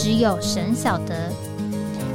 [0.00, 1.32] 只有神晓得，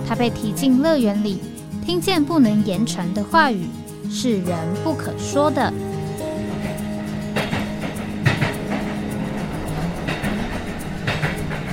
[0.08, 1.42] 他被提进乐园里，
[1.86, 3.68] 听见不能言传的话语，
[4.10, 5.62] 是人不可说的。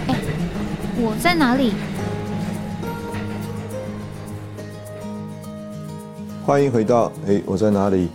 [0.09, 0.17] 哎，
[0.97, 1.75] 我在哪里？
[6.45, 8.09] 欢迎回到哎，我在哪里？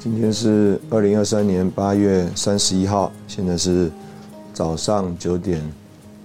[0.00, 3.88] 今天是二零二三年八月三十一号，现在是
[4.52, 5.62] 早上九点。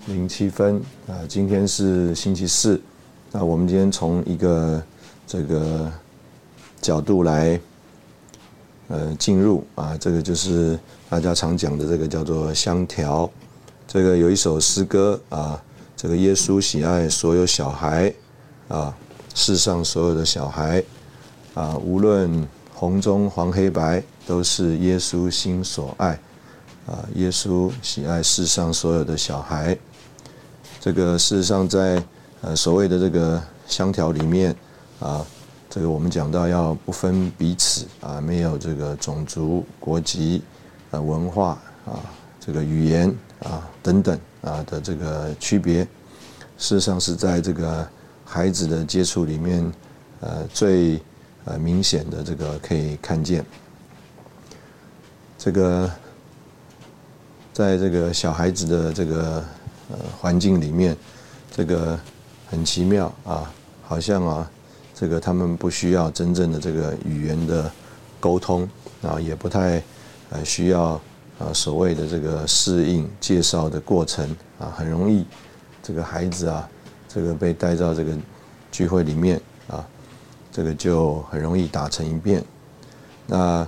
[0.08, 2.82] 零七分啊，今天是星期四，
[3.32, 4.82] 那我们今天从一个
[5.28, 5.92] 这个
[6.82, 7.60] 角度来
[8.88, 13.30] 呃进入啊，这个就是大家常讲的这个叫做香条。
[13.88, 15.62] 这个有一首诗歌啊，
[15.96, 18.12] 这个耶稣喜爱所有小孩
[18.70, 18.98] 啊，
[19.36, 20.84] 世上所有的小孩
[21.54, 26.20] 啊，无论红中黄黑白，都是耶稣心所爱
[26.88, 27.08] 啊。
[27.14, 29.78] 耶稣喜爱世上所有的小孩。
[30.84, 32.04] 这个事实上，在
[32.42, 34.56] 呃所谓的这个香条里面
[35.00, 35.24] 啊，
[35.70, 40.42] 这个我们讲到要不分彼此啊，没有这个种族、国籍、
[40.90, 41.50] 呃文化
[41.86, 42.02] 啊，
[42.40, 45.84] 这个语言啊等等啊的这个区别，
[46.58, 47.88] 事实上是在这个
[48.26, 49.72] 孩子的接触里面，
[50.22, 51.00] 呃最
[51.46, 53.46] 呃明显的这个可以看见，
[55.38, 55.92] 这个
[57.54, 59.44] 在这个小孩子的这个。
[60.20, 60.96] 环境里面，
[61.52, 62.00] 这个
[62.50, 63.52] 很奇妙啊，
[63.84, 64.52] 好像啊，
[64.94, 67.72] 这个他们不需要真正的这个语言的
[68.20, 68.68] 沟通
[69.02, 69.82] 啊，也不太
[70.30, 71.00] 呃需要
[71.40, 74.30] 啊所谓的这个适应介绍的过程
[74.60, 75.26] 啊，很容易
[75.82, 76.70] 这个孩子啊，
[77.08, 78.16] 这个被带到这个
[78.72, 79.86] 聚会里面啊，
[80.52, 82.44] 这个就很容易打成一片。
[83.28, 83.68] 那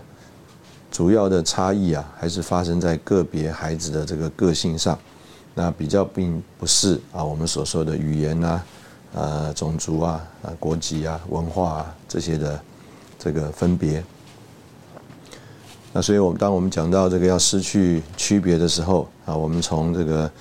[0.92, 4.98] 主要的差异啊，还是发生在个别孩子的这个个性上。
[5.56, 8.66] 那比较并不是啊，我们所说的语言啊、
[9.14, 12.60] 呃种族啊、啊国籍啊、文化啊这些的
[13.20, 14.04] 这个分别。
[15.92, 20.32] 那所以，我们当我们讲到这个要失去区别的时候啊，我们从这个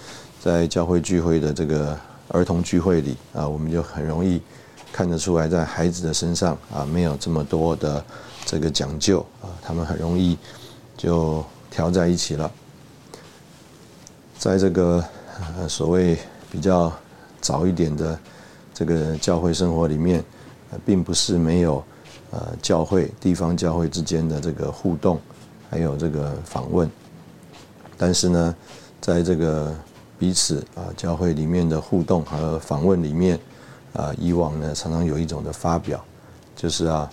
[0.40, 1.94] 在教会聚会的这个
[2.28, 4.40] 儿童聚会里啊，我们就很容易
[4.90, 8.02] 看得出来，在孩子的身上啊，没有这么多的
[8.46, 10.38] 这个讲究啊，他们很容易
[10.96, 12.50] 就调在一起了。
[14.42, 15.04] 在这个
[15.68, 16.18] 所谓
[16.50, 16.92] 比较
[17.40, 18.18] 早一点的
[18.74, 20.20] 这个教会生活里面，
[20.84, 21.80] 并不是没有
[22.32, 25.20] 呃教会地方教会之间的这个互动，
[25.70, 26.90] 还有这个访问。
[27.96, 28.52] 但是呢，
[29.00, 29.72] 在这个
[30.18, 33.38] 彼此啊教会里面的互动和访问里面
[33.92, 36.04] 啊，以往呢常常有一种的发表，
[36.56, 37.08] 就是啊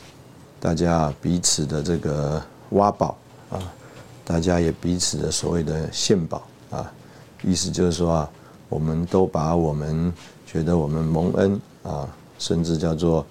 [0.60, 2.42] 大家彼此的这个
[2.72, 3.16] 挖宝
[3.52, 3.62] 啊，
[4.26, 6.42] 大家也彼此的所谓的献宝
[6.72, 6.92] 啊。
[7.42, 8.30] 意思就是说啊，
[8.68, 10.14] 我们都把我们
[10.46, 12.08] 觉得我们蒙恩啊，
[12.38, 13.26] 甚至叫做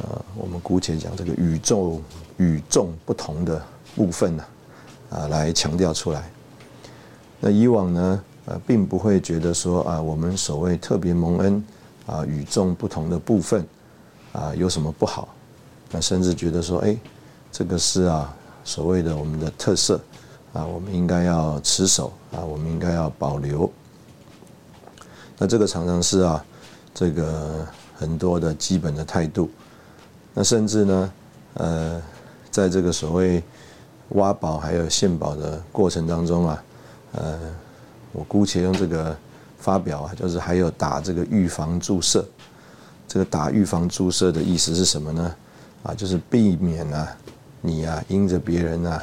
[0.00, 2.00] 呃，我们姑且讲这个宇宙
[2.38, 3.62] 与众不同的
[3.94, 4.44] 部分呢，
[5.10, 6.30] 啊，来强调出来。
[7.40, 11.64] 那以往呢，呃，并不会觉得说啊，我们所谓特别蒙恩
[12.06, 13.64] 啊，与众不同的部分
[14.32, 15.28] 啊，有什么不好？
[15.90, 16.96] 那甚至觉得说，哎，
[17.52, 18.34] 这个是啊，
[18.64, 20.00] 所谓的我们的特色。
[20.52, 23.70] 啊，我们应该要持守啊，我们应该要保留。
[25.38, 26.44] 那这个常常是啊，
[26.92, 29.50] 这个很多的基本的态度。
[30.34, 31.12] 那甚至呢，
[31.54, 32.02] 呃，
[32.50, 33.42] 在这个所谓
[34.10, 36.64] 挖宝还有献宝的过程当中啊，
[37.12, 37.38] 呃，
[38.12, 39.16] 我姑且用这个
[39.58, 42.22] 发表啊，就是还有打这个预防注射。
[43.08, 45.34] 这个打预防注射的意思是什么呢？
[45.82, 47.16] 啊，就是避免啊，
[47.62, 49.02] 你啊，因着别人啊。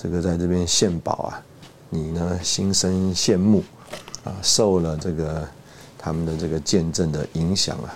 [0.00, 1.42] 这个在这边献宝啊，
[1.90, 3.64] 你呢心生羡慕
[4.22, 5.44] 啊，受了这个
[5.98, 7.92] 他们的这个见证的影响啊。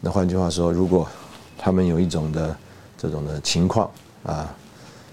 [0.00, 1.06] 那换句话说，如果
[1.58, 2.56] 他们有一种的
[2.96, 3.90] 这种的情况
[4.22, 4.48] 啊，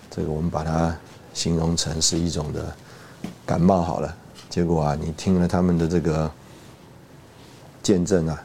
[0.09, 0.95] 这个我们把它
[1.33, 2.73] 形容成是一种的
[3.45, 4.15] 感冒好了，
[4.49, 6.31] 结果啊，你听了他们的这个
[7.81, 8.41] 见证啊，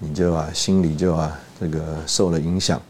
[0.00, 2.82] 你就啊心里就啊这个受了影响。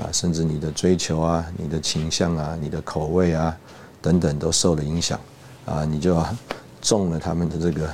[0.00, 3.54] 啊，甚至你的追求啊，你的倾向啊，你的口味啊，
[4.00, 5.20] 等等都受了影响，
[5.66, 6.16] 啊，你就
[6.80, 7.86] 中了他们的这个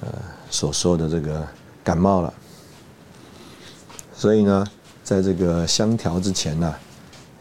[0.00, 0.08] 呃
[0.48, 1.44] 所说的这个
[1.82, 2.32] 感冒了。
[4.14, 4.64] 所以呢，
[5.02, 6.74] 在这个香调之前呢，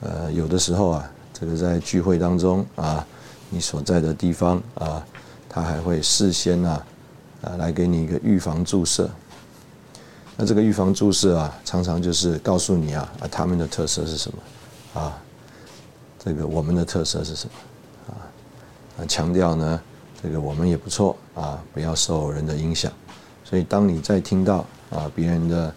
[0.01, 3.05] 呃，有的时候啊，这个在聚会当中啊，
[3.51, 5.05] 你所在的地方啊，
[5.47, 6.85] 他还会事先啊，
[7.43, 9.07] 啊，来给你一个预防注射。
[10.39, 15.19] 那这个预防注射啊，常常就是告诉你啊，啊，他们的特色是什么，啊，
[16.23, 18.13] 这个我们的特色是什么，啊，
[18.99, 19.81] 啊，强调呢，
[20.21, 22.91] 这个我们也不错啊，不要受人的影响。
[23.43, 25.73] 所以，当你在听到啊别人的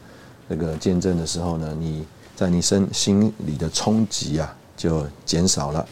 [0.47, 2.07] 这个见证的时候呢，你
[2.37, 5.89] 在你身心里的冲击啊就减少了。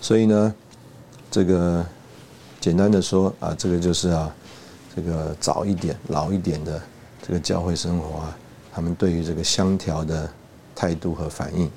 [0.00, 0.54] 所以呢，
[1.30, 1.84] 这个
[2.60, 4.34] 简单的说啊，这个就是啊。
[4.98, 6.82] 这个早一点、老一点的
[7.24, 8.36] 这个教会生活啊，
[8.72, 10.28] 他们对于这个香调的
[10.74, 11.70] 态度和反应，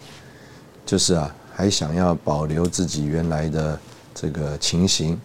[0.88, 3.80] 就是啊，还想要保留自己原来的
[4.16, 5.22] 这个情形，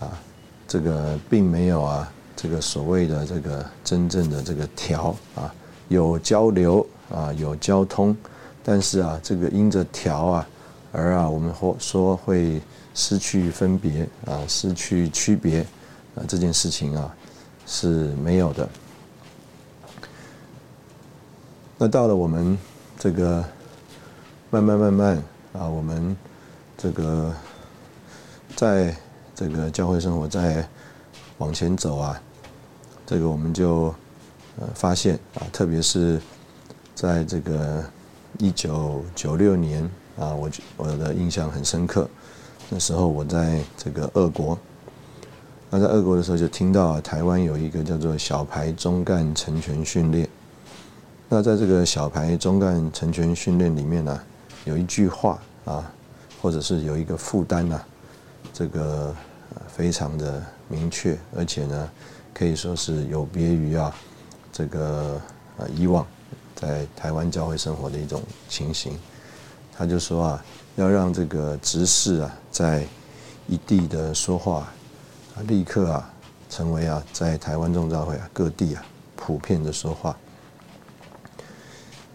[0.00, 0.18] 啊，
[0.66, 5.54] 这个并没有啊，这个所谓的这个真正的这个调啊，
[5.88, 8.16] 有交流啊，有交通，
[8.64, 10.48] 但是啊，这个因着调啊，
[10.90, 12.62] 而啊，我们或说会
[12.94, 15.66] 失去分别啊，失去区别。
[16.14, 17.12] 啊，这件事情啊
[17.66, 18.68] 是没有的。
[21.76, 22.56] 那到了我们
[22.98, 23.44] 这个
[24.50, 25.16] 慢慢慢慢
[25.52, 26.16] 啊，我们
[26.78, 27.34] 这个
[28.54, 28.96] 在
[29.34, 30.68] 这个教会生活在
[31.38, 32.22] 往前走啊，
[33.04, 33.92] 这个我们就
[34.60, 36.20] 呃发现啊，特别是
[36.94, 37.84] 在这个
[38.38, 39.82] 一九九六年
[40.16, 42.08] 啊，我我的印象很深刻，
[42.68, 44.56] 那时候我在这个俄国。
[45.76, 50.28] 那在俄国的时候，就听到台湾有一个叫做小排中干成全训练。
[51.28, 54.22] 那在这个小排中干成全训练里面呢，
[54.66, 55.92] 有一句话啊，
[56.40, 57.80] 或者是有一个负担呐，
[58.52, 59.12] 这个
[59.66, 61.90] 非常的明确，而且呢，
[62.32, 63.92] 可以说是有别于啊，
[64.52, 65.20] 这个
[65.56, 66.06] 呃以往
[66.54, 68.96] 在台湾教会生活的一种情形。
[69.76, 70.44] 他就说啊，
[70.76, 72.86] 要让这个执事啊，在
[73.48, 74.72] 一地的说话。
[75.42, 76.12] 立刻啊，
[76.48, 78.84] 成为啊，在台湾众召会啊各地啊
[79.16, 80.16] 普遍的说话。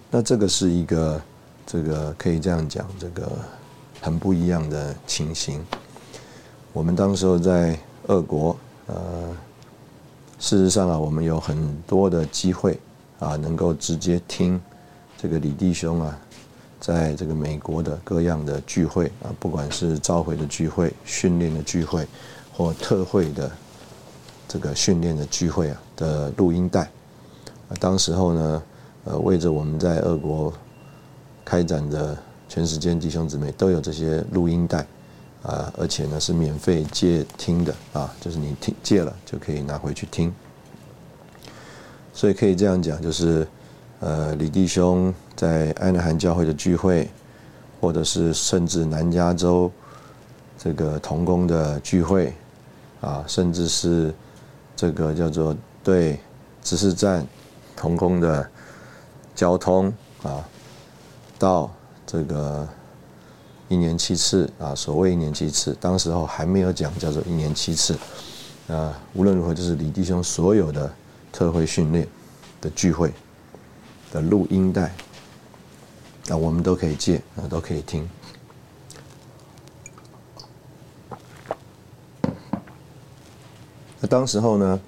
[0.09, 1.21] 那这个是一个
[1.65, 3.31] 这个可以这样讲，这个
[4.01, 5.63] 很不一样的情形。
[6.73, 7.77] 我们当时候在
[8.07, 8.57] 俄国，
[8.87, 9.35] 呃，
[10.39, 12.79] 事实上啊，我们有很多的机会
[13.19, 14.59] 啊，能够直接听
[15.17, 16.17] 这个李弟兄啊，
[16.79, 22.07] 在这个美国的各样的聚会啊，不管是召回的聚会、训练的聚会。
[22.59, 23.49] 或特会的
[24.45, 26.89] 这个训练的聚会啊的录音带，
[27.79, 28.63] 当时候呢，
[29.05, 30.51] 呃，为着我们在俄国
[31.45, 32.17] 开展的
[32.49, 34.85] 全时间弟兄姊妹都有这些录音带，
[35.41, 40.29] 啊，而且呢是免费借听的啊，就是你听借了就可以拿回去听，
[42.13, 43.47] 所以可以这样讲，就是
[44.01, 47.09] 呃，李弟兄在安纳罕教会的聚会，
[47.79, 49.71] 或者是甚至南加州
[50.57, 52.33] 这个童工的聚会。
[53.01, 54.13] 啊，甚至是
[54.75, 56.19] 这个叫做对
[56.61, 57.25] 指示站
[57.75, 58.49] 同工的
[59.33, 60.43] 交通啊，
[61.37, 61.71] 到
[62.05, 62.67] 这个
[63.69, 67.97] 一年七次啊，所谓一年七次，当时候还没有讲叫做一年七次
[68.67, 68.99] 啊。
[69.13, 70.91] 无论如何，就是李弟兄所有的
[71.31, 72.07] 特会训练
[72.59, 73.13] 的聚会
[74.11, 74.93] 的录音带
[76.29, 78.09] 啊，我们都可以借啊，都可以听。
[84.01, 84.79] 那当时候呢，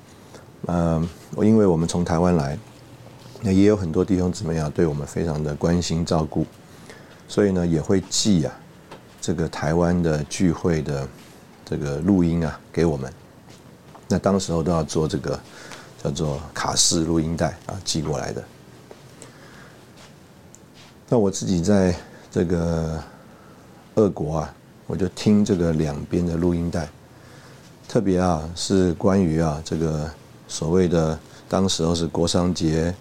[0.67, 2.57] 嗯，我因为我们从台湾来，
[3.41, 6.45] 那也有很多弟兄姊妹啊，对我们非常的关心照顾，
[7.27, 8.53] 所以呢也会寄啊
[9.19, 11.07] 这个台湾的聚会的
[11.65, 13.11] 这个录音啊给我们。
[14.07, 15.39] 那当时候都要做这个
[16.01, 18.43] 叫做卡式录音带啊寄过来的。
[21.09, 21.93] 那我自己在
[22.31, 23.03] 这个
[23.95, 24.55] 俄国啊，
[24.87, 26.87] 我就听这个两边的录音带。
[27.91, 30.09] 特别啊，是关于啊这个
[30.47, 31.19] 所谓的
[31.49, 32.95] 当时候是国商节、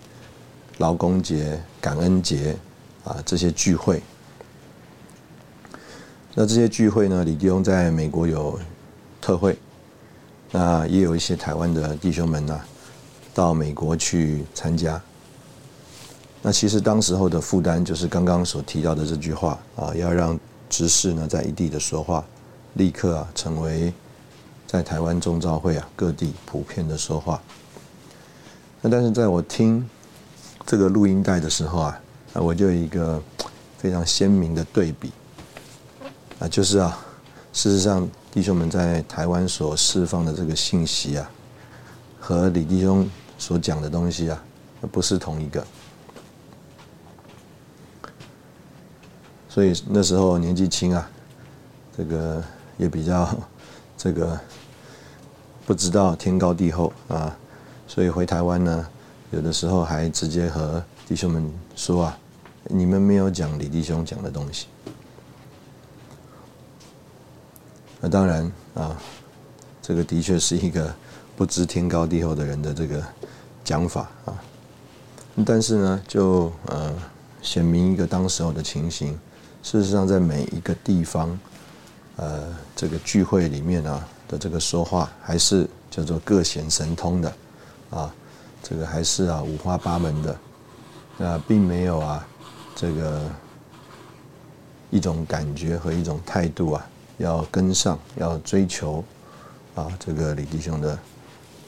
[0.79, 2.57] 劳工节、感恩节
[3.05, 4.03] 啊这些聚会。
[6.35, 8.59] 那这些聚会呢，李弟兄在美国有
[9.21, 9.57] 特会，
[10.51, 12.61] 那也有一些台湾的弟兄们呢
[13.33, 15.01] 到美国去参加。
[16.43, 20.37] 那其实当时候的负担就是刚刚所提到的这句话啊，要让
[20.69, 22.25] 执事呢在一地的说话，
[22.75, 23.95] 立刻啊成为。
[24.71, 27.43] 在台湾中召会啊，各地普遍的说话。
[28.81, 29.85] 那但是在我听
[30.65, 32.01] 这个录音带的时候啊，
[32.35, 33.21] 啊，我就有一个
[33.79, 35.11] 非常鲜明的对比
[36.39, 36.97] 啊，就是啊，
[37.53, 41.29] 事实上弟兄们在台湾所释放的这个信息啊，
[42.21, 44.41] 和李弟兄所讲的东西啊，
[44.93, 45.67] 不是同一个。
[49.49, 51.11] 所以那时候年纪轻啊，
[51.99, 52.41] 这个
[52.79, 53.37] 也比较
[53.99, 54.41] 这个
[55.71, 57.39] 不知道天高地厚啊，
[57.87, 58.89] 所以回台湾呢，
[59.31, 62.19] 有的时候还直接和弟兄们说啊，
[62.65, 64.67] 你们没有讲李弟兄讲的东西。
[68.01, 69.01] 那当然啊，
[69.81, 70.93] 这个的确是一个
[71.37, 73.01] 不知天高地厚的人的这个
[73.63, 74.35] 讲法啊。
[75.47, 76.93] 但是呢，就呃
[77.43, 79.17] 显明一个当时候的情形。
[79.63, 81.39] 事实上，在每一个地方，
[82.17, 87.35] 呃，这个聚会里面啊的这个说话，还是叫做各显神通的，
[87.91, 88.15] 啊，
[88.63, 90.39] 这个还是啊五花八门的，
[91.19, 92.25] 那并没有啊
[92.77, 93.29] 这个
[94.89, 96.87] 一种感觉和一种态度啊，
[97.19, 99.05] 要跟上，要追求
[99.75, 100.97] 啊这个李弟兄的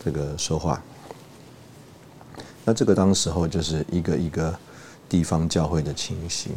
[0.05, 0.81] 这个说话。
[2.65, 4.57] 那这个当时候就是一个一个
[5.09, 6.53] 地方教会的情形。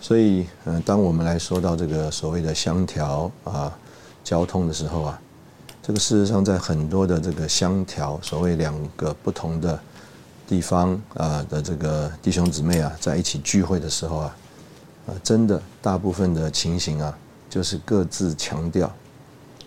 [0.00, 3.76] 所以，嗯，当我们来说到这个所谓的香调啊
[4.22, 5.20] 交通的时候啊，
[5.82, 9.78] 这个事实上在很多的这个乡调，所谓两个不同的
[10.46, 14.36] 地方啊的这个弟兄姊妹啊在一起聚会的时候啊，
[15.06, 17.16] 啊，真的大部分的情形啊，
[17.50, 18.92] 就是各自强调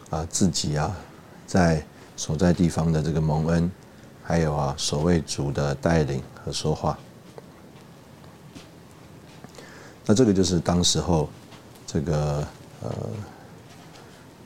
[0.09, 0.95] 啊自己啊
[1.45, 1.85] 在
[2.15, 3.69] 所在地方的这个蒙恩，
[4.23, 6.97] 还有啊所谓主的带领和说话。
[10.05, 11.27] 那这个就是当时候，
[11.87, 12.47] 这个
[12.83, 12.91] 呃，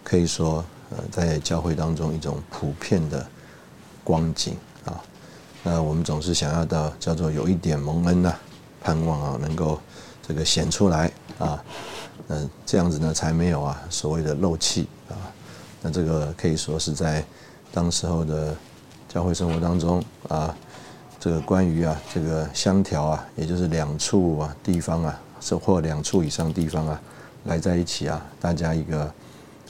[0.09, 3.23] 可以说呃，在教会当中一种普遍的
[4.03, 4.99] 光景啊。
[5.61, 8.33] 那我们总是想要到叫做有一点蒙恩呐，
[8.81, 9.79] 盼望啊能够
[10.27, 11.63] 这个显出来啊，
[12.29, 15.13] 嗯，这样子呢才没有啊所谓的漏气啊。
[15.83, 17.23] 那这个可以说是在
[17.71, 18.55] 当时候的
[19.07, 20.57] 教会生活当中啊，
[21.19, 25.19] 这个关于啊这个相调啊，也就是两处啊地方啊。
[25.41, 27.01] 是或两处以上地方啊，
[27.45, 29.09] 来在一起啊，大家一个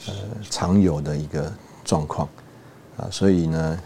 [0.06, 0.14] 呃
[0.50, 1.52] 常有的一个
[1.84, 2.28] 状况
[2.96, 3.80] 啊，所以呢，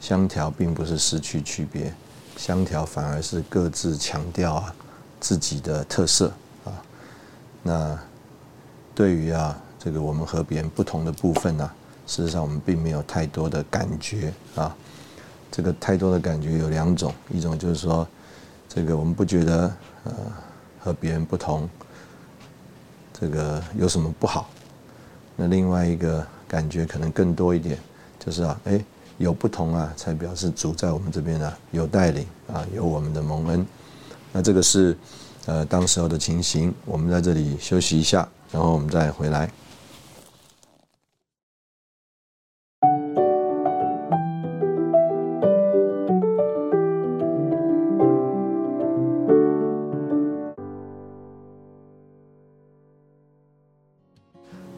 [0.00, 1.92] 相调并不是失去区别，
[2.36, 4.74] 相调反而是各自强调啊
[5.20, 6.32] 自己的特色
[6.64, 6.72] 啊。
[7.62, 7.98] 那
[8.94, 11.70] 对于啊这个我们和别人不同的部分呢，
[12.06, 14.74] 事实上我们并没有太多的感觉啊。
[15.50, 18.06] 这个太多的感觉有两种，一种就是说，
[18.68, 20.12] 这个我们不觉得呃。
[20.78, 21.68] 和别人不同，
[23.12, 24.48] 这个有什么不好？
[25.36, 27.78] 那另外一个感觉可能更多一点，
[28.18, 28.82] 就是啊，哎，
[29.18, 33.66] 有不同啊，才表示主在我们这边啊有带领啊，有我们的蒙恩。
[34.32, 34.96] 那这个是
[35.44, 36.74] 呃当时候的情形。
[36.84, 39.50] 我们在这里休息一下，然后我们再回来。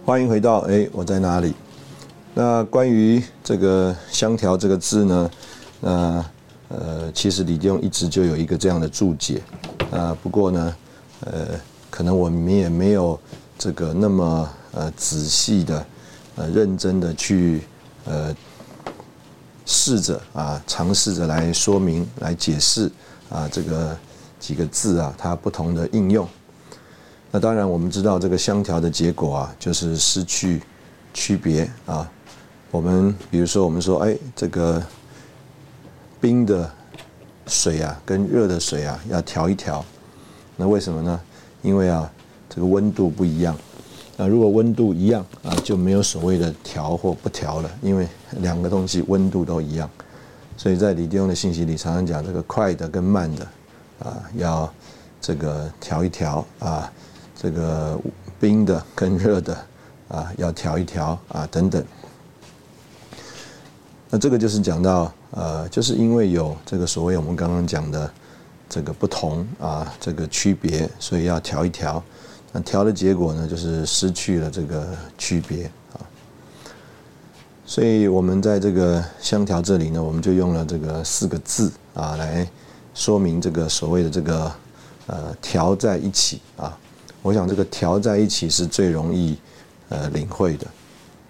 [0.09, 1.53] 欢迎回到哎，我在哪里？
[2.33, 5.31] 那关于这个“香条”这个字呢？
[5.83, 6.25] 那
[6.71, 9.43] 呃，其实李弟一直就有一个这样的注解
[9.91, 10.17] 啊。
[10.23, 10.77] 不过呢，
[11.27, 11.49] 呃，
[11.91, 13.21] 可能我们也没有
[13.59, 15.87] 这个那么呃仔细的、
[16.37, 17.61] 呃认真的去
[18.07, 18.35] 呃
[19.67, 22.91] 试着啊，尝试着来说明、来解释
[23.29, 23.95] 啊这个
[24.41, 26.27] 几个字啊它不同的应用。
[27.31, 30.63] 那当然，我们知道这个相调的结果啊，就是失去
[31.13, 32.11] 区别啊。
[32.71, 34.83] 我们比如说，我们说，哎，这个
[36.21, 36.71] 冰的
[37.47, 39.85] 水啊，跟热的水啊，要调一调。
[40.57, 41.21] 那为什么呢？
[41.61, 42.11] 因为啊，
[42.49, 43.55] 这个温度不一样。
[44.17, 48.09] 那如果温度一样啊，就没有所谓的调或不调了，因为
[48.41, 49.89] 两个东西温度都一样。
[50.57, 53.47] 所以在李弟兄的信息里，常常讲这个快的跟慢的
[53.99, 54.73] 啊，要
[55.21, 56.91] 这个调一调啊。
[57.41, 57.97] 这个
[58.41, 59.57] 冰的跟热的
[60.09, 61.85] 啊，要调一调啊，等等。
[64.11, 68.11] 那这个就是讲到呃，就是因为有这个所谓我们刚刚讲的
[68.69, 72.03] 这个不同啊，这个区别，所以要调一调。
[72.53, 76.01] 那调的结果呢，就是失去了这个区别啊。
[77.65, 82.49] 所以我们在这个香调这里呢，我们就用了这个四个字啊，来
[82.95, 84.53] 说明这个所谓的这个
[85.07, 86.77] 呃调在一起啊。
[87.23, 89.37] 我想这个调在一起是最容易
[89.89, 90.67] 呃领会的。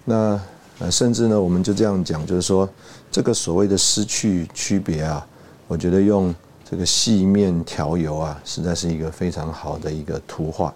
[0.05, 0.41] 那
[0.79, 2.69] 呃甚至呢，我们就这样讲，就是说
[3.11, 5.27] 这个所谓的失去区别啊，
[5.67, 6.35] 我觉得用
[6.69, 10.73] 这个细面调油啊，实在是一个非常好的一个图画。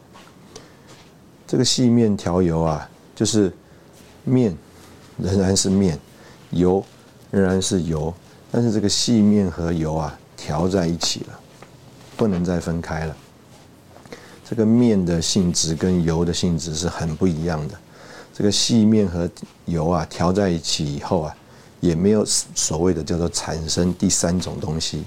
[1.47, 3.53] 这个细面调油啊，就是
[4.25, 4.57] 面
[5.19, 5.99] 仍然是面，
[6.51, 6.83] 油
[7.31, 8.13] 仍然是油，
[8.51, 11.39] 但是这个细面和油啊调在一起了，
[12.17, 13.17] 不能再分开了。
[14.53, 17.75] 这个面的性质跟油的性质是很不一样的。
[18.35, 19.27] 这个细面和
[19.65, 21.35] 油啊调在一起以后啊，
[21.81, 25.05] 也没有所谓的叫做产生第三种东西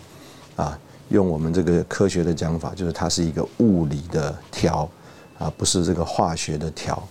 [0.56, 0.76] 啊。
[1.10, 4.90] 用我们这个科学的讲法，就是它是一个物理的调
[5.38, 7.08] 啊，不是这个化学的调。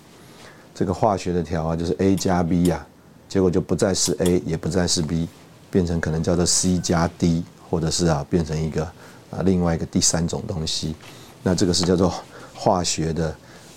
[0.74, 2.84] 这个化学的调啊，就是 A 加 B 呀，
[3.28, 5.28] 结果就不再是 A，也不再是 B，
[5.70, 8.82] 变成可能叫做 C 加 D，或者是啊变成一个
[9.30, 10.96] 啊另外一个第三种东西。
[11.44, 12.12] 那这个是叫做
[12.52, 13.36] 化学的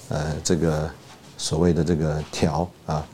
[0.10, 0.90] 呃这个
[1.38, 3.06] 所谓的这个调啊。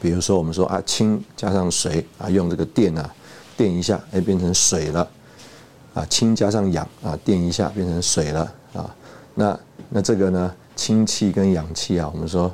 [0.00, 3.08] 比如说我们说啊氢加上水啊，用这个电啊
[3.56, 5.08] 电一下，哎变成水了。
[5.94, 8.96] 啊，氢加上氧啊，电一下变成水了啊。
[9.34, 12.50] 那那这个呢，氢气跟氧气啊，我们说，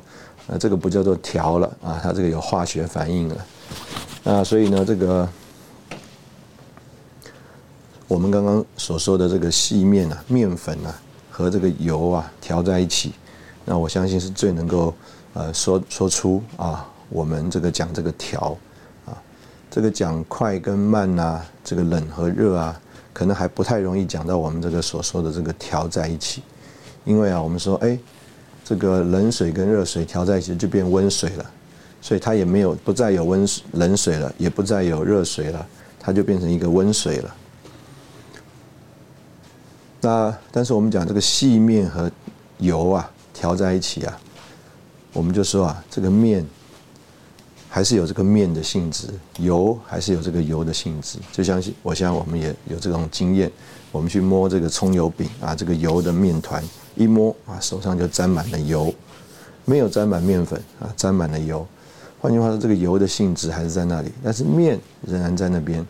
[0.47, 3.45] 呃，这个不叫做调了啊，它这个有化学反应了。
[4.25, 5.25] 啊所以呢，这个
[8.09, 10.99] 我们刚刚所说的这个细面啊，面粉啊
[11.29, 13.13] 和这个油啊调在一起，
[13.63, 14.91] 那我相信是最能够
[15.35, 18.57] 呃说说出啊，我们这个讲这个调
[19.05, 19.13] 啊，
[19.69, 22.81] 这个讲快跟慢呐，这个冷和热啊。
[23.13, 26.41] 可能还不太容易讲到我们这个所说的这个调在一起，
[27.05, 27.99] 因为啊，我们说哎，
[28.63, 31.45] 这个冷水跟热水调在一起就变温水了，
[32.01, 35.63] 所以它也没有不再有温冷水了，也不再有热水了，
[35.99, 37.35] 它就变成一个温水了。
[40.01, 42.11] 那但是我们讲这个细面和
[42.59, 44.19] 油啊调在一起啊，
[45.13, 46.45] 我们就说啊，这个面。
[47.71, 51.19] 还是有这个面的性质，油还是有这个油的性质。
[51.31, 53.49] 就相信，我想我们也有这种经验。
[53.91, 56.63] 我们去摸这个葱油饼啊，这个油的面团，
[56.95, 58.91] 一摸啊，手上就沾满了油，
[59.65, 61.63] 没有沾满面粉啊，沾满了油。
[62.19, 65.85] 换句话说，这个油的性质还是在那里，但是面仍然在那边。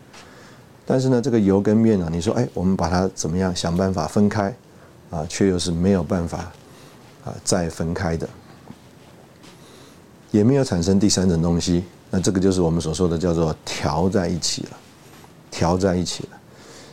[0.92, 4.52] 但是呢，这个油跟面呢，你说，哎，我们把它怎么样想办法分开
[5.08, 6.38] 啊，却又是没有办法
[7.24, 8.28] 啊再分开的。
[10.32, 14.70] 也没有产生第三种东西，那这个就是我们所说的叫做调在一起了，
[15.48, 16.30] 调在一起了。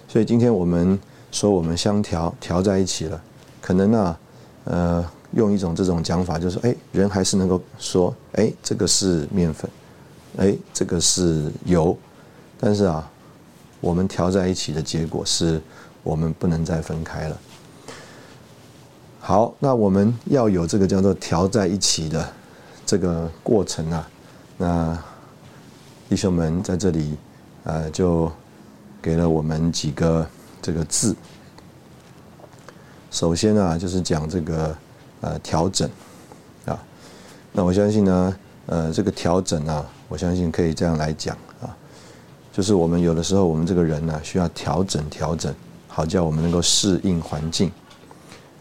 [0.07, 0.99] 所以今天我们
[1.31, 3.19] 说我们相调调在一起了，
[3.60, 4.17] 可能呢，
[4.65, 9.67] 呃，用一种这种讲法，就是，哎，人还是能够说，哎，这个是面粉，
[10.38, 11.97] 哎，这个是油，
[12.60, 13.10] 但是啊，
[13.79, 15.61] 我们调在一起的结果是
[16.03, 17.37] 我们不能再分开了。
[19.19, 22.33] 好，那我们要有这个叫做调在一起的。
[22.85, 24.09] 这个过程啊，
[24.57, 24.97] 那
[26.07, 27.17] 弟兄们在这里，
[27.65, 28.31] 呃，就
[29.01, 30.25] 给了我们几个
[30.61, 31.13] 这个字。
[33.11, 34.73] 首先啊，就是讲这个
[35.19, 35.89] 呃调整
[36.65, 36.81] 啊。
[37.51, 38.37] 那我相信呢，
[38.67, 41.75] 呃，这个调整啊，我相信可以这样来讲啊，
[42.58, 45.54] 就是我们有的时候我们这个人呢，需要调整调整，
[45.88, 47.72] 好叫我们能够适应环境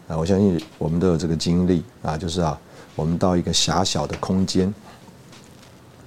[0.07, 0.15] 啊。
[0.15, 2.55] 我相信我们都有这个经历啊，就是啊。
[2.95, 4.71] 我们到一个狭小的空间，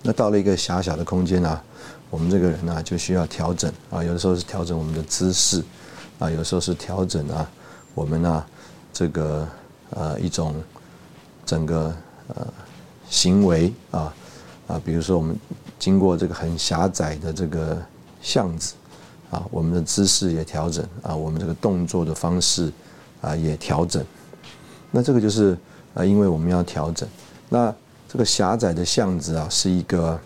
[0.03, 1.61] 那到了一个狭小的空间啊，
[2.11, 5.61] 我们这个人呢就需要调整啊，有的时候是调整我们的姿势
[6.20, 7.50] 啊，有的时候是调整啊
[7.94, 8.44] 我们呢
[8.92, 9.48] 这个
[9.90, 10.55] 呃一种
[11.44, 11.92] 整个
[12.29, 12.46] 呃
[13.09, 14.14] 行为啊
[14.68, 15.37] 啊，比如说我们
[15.80, 17.76] 经过这个很狭窄的这个
[18.22, 18.74] 巷子
[19.30, 22.72] 啊，我们的姿势也调整啊，我们这个动作的方式
[23.20, 24.04] 啊也调整，
[24.92, 25.58] 那这个就是。
[25.92, 27.08] 啊，因为我们要调整，
[27.48, 27.74] 那
[28.08, 30.16] 这个狭窄的巷子啊，是一个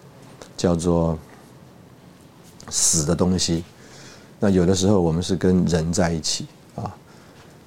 [0.58, 1.18] 叫做
[2.68, 3.64] 死的东西。
[4.38, 6.94] 那有的时候我们是跟人在一起啊，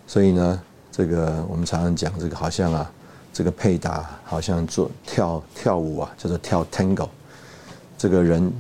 [0.06, 2.92] 所以呢，这个我们常常讲这个好像啊，
[3.34, 7.10] 这个配搭好像做跳跳舞啊，叫做跳 tango。
[7.98, 8.52] 这个人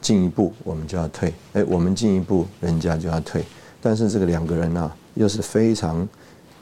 [0.00, 3.44] 进一步，我们就要退；哎，我们进一步，人家就要退。
[3.80, 6.08] 但是这个两个人呢，又是非常。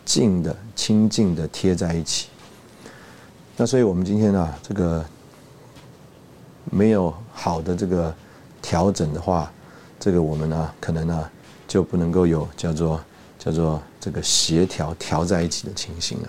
[0.07, 2.29] 近的、亲近的贴在一起。
[3.57, 5.05] 那所以我们今天呢，这个
[6.71, 8.15] 没有好的这个
[8.63, 9.51] 调整的话，
[9.99, 11.29] 这个我们呢，可能呢
[11.67, 13.01] 就不能够有叫做
[13.37, 16.29] 叫做这个协调调在一起的情形了。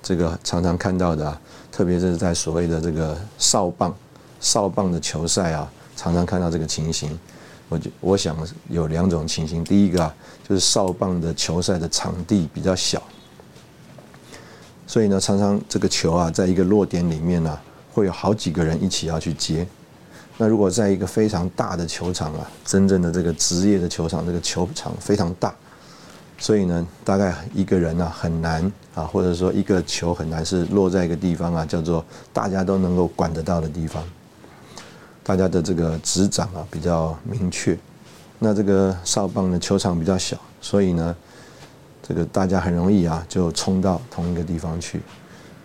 [0.00, 1.36] 这个常常看到的，
[1.72, 3.92] 特别是在所谓的这个哨棒、
[4.40, 7.16] 少棒的球赛啊，常常看到这个情形。
[7.68, 8.36] 我就我想
[8.68, 10.12] 有两种情形，第一个啊，
[10.48, 13.00] 就是少棒的球赛的场地比较小，
[14.88, 17.56] 所以呢，常常这个球啊，在一个落点里面呢，
[17.92, 19.64] 会有好几个人一起要去接。
[20.36, 25.54] 那如果在一个非常大的球场啊，真正的这个职业的球场，这个球场非常大，
[26.38, 34.02] 所以呢，大概一个人啊很难啊，或者说一个球很难是落在一个地方啊，叫做大家都能够管得到的地方。
[35.22, 37.78] 大家的这个执掌啊比较明确，
[38.38, 41.14] 那这个哨棒的球场比较小，所以呢，
[42.02, 45.00] 这个大家很容易啊就冲到同一个地方去。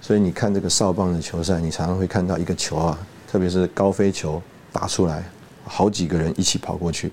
[0.02, 4.42] 所以你看这个哨棒的球赛，你常常会看到一个球啊，特别是高飞球
[4.72, 5.24] 打出来，
[5.64, 7.12] 好几个人一起跑过去。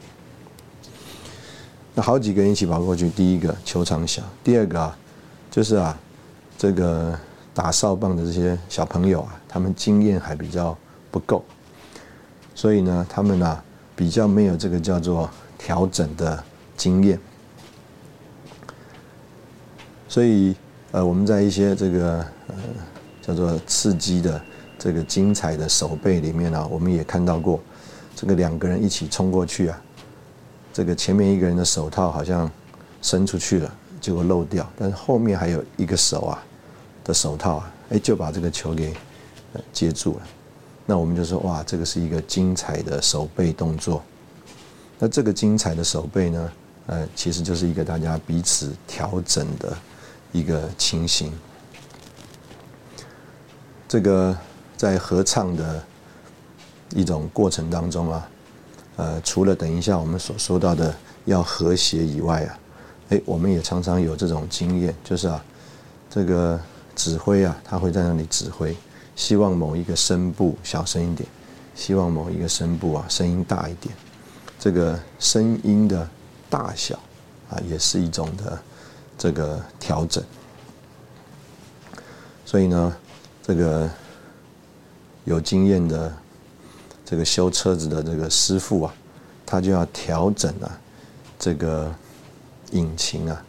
[1.94, 4.96] 那好几个人一起跑过去，第一个球场小，第二个啊，
[5.50, 5.98] 就是啊，
[6.58, 7.18] 这个
[7.54, 10.76] 打哨棒的这些小朋友啊，他们经验还比较
[11.10, 11.44] 不够，
[12.54, 13.62] 所以呢，他们啊
[13.96, 16.42] 比较没有这个叫做调整的
[16.76, 17.18] 经验，
[20.08, 20.54] 所以
[20.90, 22.54] 呃，我们在一些这个呃
[23.20, 24.40] 叫做刺激的
[24.78, 27.60] 这个精彩的手背里面呢，我们也看到过，
[28.14, 29.80] 这个两个人一起冲过去啊。
[30.72, 32.50] 这个前面一个人的手套好像
[33.00, 36.42] 伸出去了，结果漏掉，但是后面还有一个手啊
[37.04, 38.94] 的手套啊，哎就把这个球给
[39.72, 40.22] 接住了。
[40.84, 44.02] 那我们就说哇，这个是一个精彩的手背动作。
[44.98, 46.52] 那这个精彩的手背呢，
[46.86, 49.76] 呃，其实就是一个大家彼此调整的
[50.32, 51.32] 一个情形。
[53.88, 54.36] 这个
[54.76, 55.84] 在合唱的
[56.90, 58.28] 一种过程当中啊。
[58.96, 62.58] 呃，除了等一下我们所说到的要和谐以外啊，
[63.08, 65.42] 哎，我们也常常有这种经验，就是啊，
[66.10, 66.60] 这个
[66.94, 68.76] 指挥啊，他会在那里指挥，
[69.14, 71.28] 希望某一个声部小声一点，
[71.74, 73.94] 希望某一个声部啊声音大一点，
[74.58, 76.08] 这个声音的
[76.50, 76.98] 大小
[77.50, 78.58] 啊，也是一种的
[79.16, 80.22] 这个调整。
[82.44, 82.96] 所以呢，
[83.42, 83.90] 这个
[85.24, 86.12] 有经验的。
[87.04, 88.94] 这个修车子的这个师傅啊，
[89.44, 90.80] 他就要调整啊，
[91.38, 91.94] 这个
[92.70, 93.44] 引擎啊，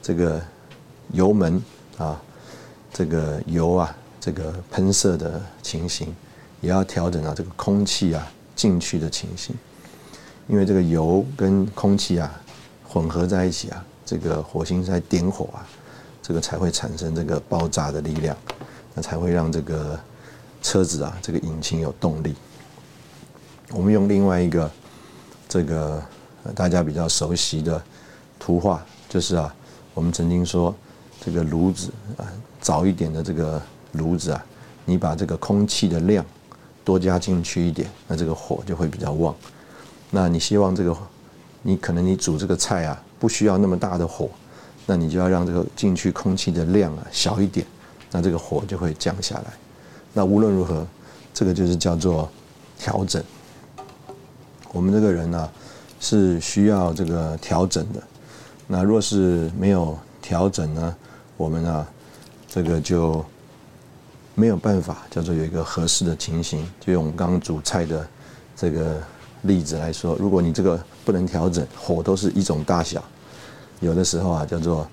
[0.00, 0.40] 这个
[1.12, 1.62] 油门
[1.98, 2.18] 啊，
[2.94, 6.08] 这个油啊，这个喷射的情形，
[6.62, 9.54] 也要调整啊，这个空气啊进去的情形，
[10.48, 12.40] 因为这个油跟空气啊
[12.88, 15.60] 混合在一起啊，这个火星在点火啊，
[16.22, 18.34] 这个才会产生这个爆炸的力量，
[18.94, 20.00] 那才会让这个
[20.62, 22.34] 车子啊，这个引擎有动力。
[23.72, 24.70] 我们用另外一个
[25.46, 26.02] 这个
[26.54, 27.82] 大家比较熟悉的
[28.38, 29.54] 图画，就是啊，
[29.92, 30.74] 我们曾经说
[31.22, 32.24] 这个炉子啊，
[32.58, 33.60] 早一点的这个
[33.94, 34.44] 炉子啊，
[34.84, 36.24] 你把这个空气的量
[36.84, 39.34] 多加进去一点，那这个火就会比较旺。
[40.10, 40.96] 那你希望这个
[41.62, 44.28] 你可能你煮这个菜啊，不需要那么大的火，
[44.86, 47.66] 那你就要让这个进去空气的量啊小一点，
[48.10, 49.44] 那这个火就会降下来。
[50.12, 50.86] 那无论如何，
[51.32, 52.30] 这个就是叫做
[52.78, 53.22] 调整。
[54.72, 55.50] 我们这个人呢，
[56.00, 58.02] 是需要这个调整的。
[58.66, 60.96] 那若是没有调整呢，
[61.36, 61.86] 我们啊，
[62.48, 63.24] 这个就
[64.34, 66.66] 没有办法叫做有一个合适的情形。
[66.80, 68.06] 就用我们刚刚煮菜的
[68.56, 69.02] 这个
[69.42, 73.02] 例子来说，如果你这个不能调整，火都是一种大小，
[73.80, 74.86] 有的时候啊，叫做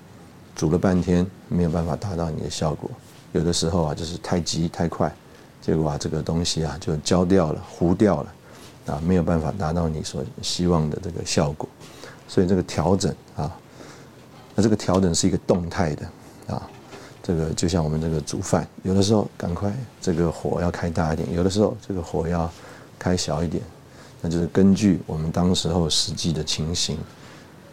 [0.54, 2.90] 煮了半天没有办法达到你的效果；
[3.32, 5.14] 有的时候啊，就是太急太快，
[5.60, 8.32] 结果啊，这个东西啊就焦掉了、糊掉了。
[8.84, 11.68] 啊，没有办法达到你所希望的这个效果，
[12.26, 13.48] 所以这个调整啊，
[14.56, 16.06] 那这个调整是一个动态的
[16.48, 16.68] 啊，
[17.22, 22.50] 这个就像我们这个煮饭，有的时候赶快这个火要开大一点，有的时候这个火要
[22.98, 23.62] 开小一点，
[24.20, 26.98] 那就是根据我们当时候实际的情形，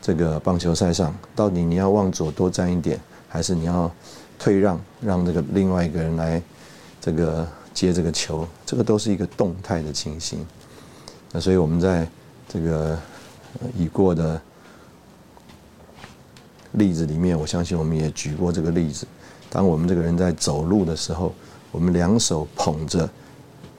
[0.02, 3.92] 这个棒球赛上到底你要往左多站一点，还是你要
[4.38, 6.40] 退让，让这个另外一个人来
[7.02, 10.46] 这个接这个球，这个都是一个动态的情形。
[11.32, 12.08] 那所以我们在
[12.48, 12.98] 这个
[13.76, 14.40] 已过的
[16.74, 19.08] 例子里面，我相信我们也举过这个例子。
[19.50, 21.34] 当我们这个人在走路的时候，
[21.72, 23.10] 我们两手捧着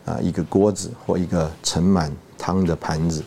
[0.05, 3.23] 啊一个锅子或一个盛满汤的盘子，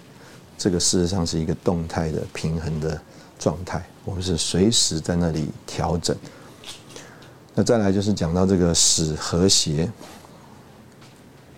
[0.57, 2.99] 这个事实上是一个动态的平衡的
[3.39, 3.83] 状态。
[4.05, 6.15] 我们是随时在那里调整。
[7.55, 9.91] 那再来就是讲到这个使和谐，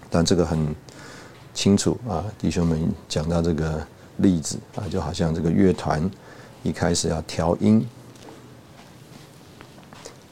[0.10, 0.76] 但这个很。
[1.56, 3.82] 清楚啊，弟兄们讲到这个
[4.18, 6.12] 例子啊，就好像这个乐团
[6.64, 7.88] 一开始要调音，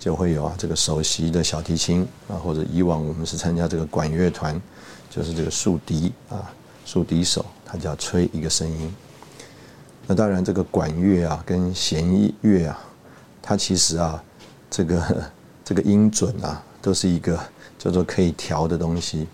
[0.04, 4.62] 就会有啊这个首席的小提琴啊，或者以往我们是参加这个管乐团，
[5.10, 6.52] 就是这个竖笛啊，
[6.86, 8.94] 竖笛手他就要吹一个声音。
[10.06, 12.06] 那当然这个管乐啊跟弦
[12.42, 12.78] 乐啊，
[13.42, 14.22] 它其实啊
[14.70, 15.32] 这个
[15.64, 17.40] 这个音准啊都是一个
[17.80, 19.26] 叫做可以调的东西。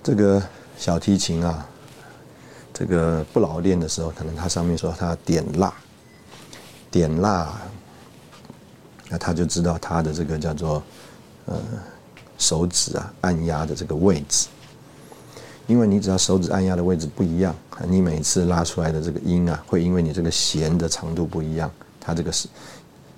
[0.00, 0.40] 这个
[0.78, 1.66] 小提琴啊，
[2.72, 5.74] 这个不老练的时候，可能它上面说它点蜡，
[6.88, 7.60] 点蜡，
[9.10, 10.82] 那他就知道他的这个叫做
[11.44, 11.60] 呃
[12.38, 14.48] 手指啊按压的这个位置。
[15.66, 17.54] 因为你只要手指按压的位置不一样，
[17.86, 21.70] 你每次拉出来的这个音啊，会因为你这个弦的长度不一样，
[22.00, 22.48] 它这个是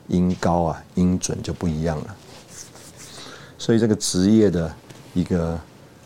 [0.08, 2.16] 音高啊音准就不一样了。
[3.56, 4.74] 所以这个职业的
[5.14, 5.58] 一个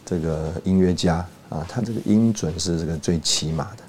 [0.05, 1.16] 这个音乐家
[1.49, 3.83] 啊，他这个音准是这个最起码的。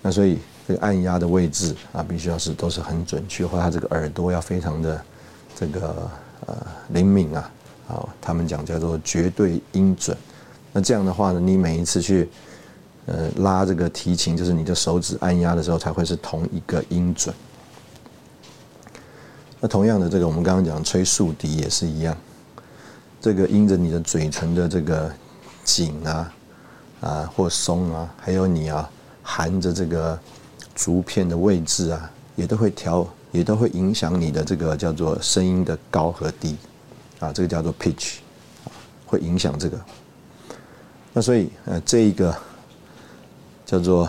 [0.00, 5.02] 那所以这个按压的位置啊，必须要是都是很准确，或他这个耳朵要非常的
[5.58, 6.10] 这个
[6.46, 6.54] 呃
[6.90, 7.50] 灵敏啊，
[7.88, 10.14] 啊，他们讲叫做绝对音准。
[10.70, 12.28] 那这样的话呢，你每一次去，
[13.06, 17.34] 呃，拉这个提琴，就是你的手指按压的时候，才会是同一个音准。
[19.58, 22.14] 那同样的，这个我们刚刚讲吹竖笛也是一样，
[23.22, 25.10] 这个因着你的嘴唇的这个
[25.64, 26.34] 紧啊，
[27.00, 28.86] 啊或松啊，还有你啊
[29.22, 30.20] 含着这个
[30.78, 36.56] 竹片的位置啊，也都会调，也都会影响你的这个叫做声音的高和低，
[37.18, 38.18] 啊，这个叫做 pitch，
[39.04, 39.76] 会影响这个。
[41.12, 42.32] 那所以，呃，这一个
[43.66, 44.08] 叫做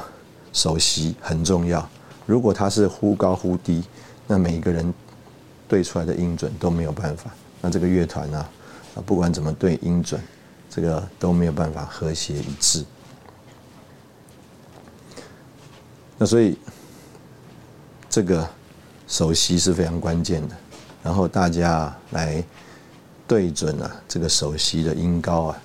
[0.53, 1.89] 首席很重要。
[2.27, 3.83] 如果它是忽高忽低，
[4.27, 4.93] 那每一个人
[5.67, 7.31] 对出来的音准都没有办法。
[7.61, 8.37] 那这个乐团呢，
[8.93, 10.21] 啊，不管怎么对音准，
[10.69, 12.85] 这个都没有办法和谐一致。
[16.19, 16.55] 那所以，
[18.09, 18.47] 这个
[19.07, 20.55] 首席是非常关键的。
[21.01, 22.43] 然后大家来
[23.25, 25.57] 对准啊，这个首席的音高啊。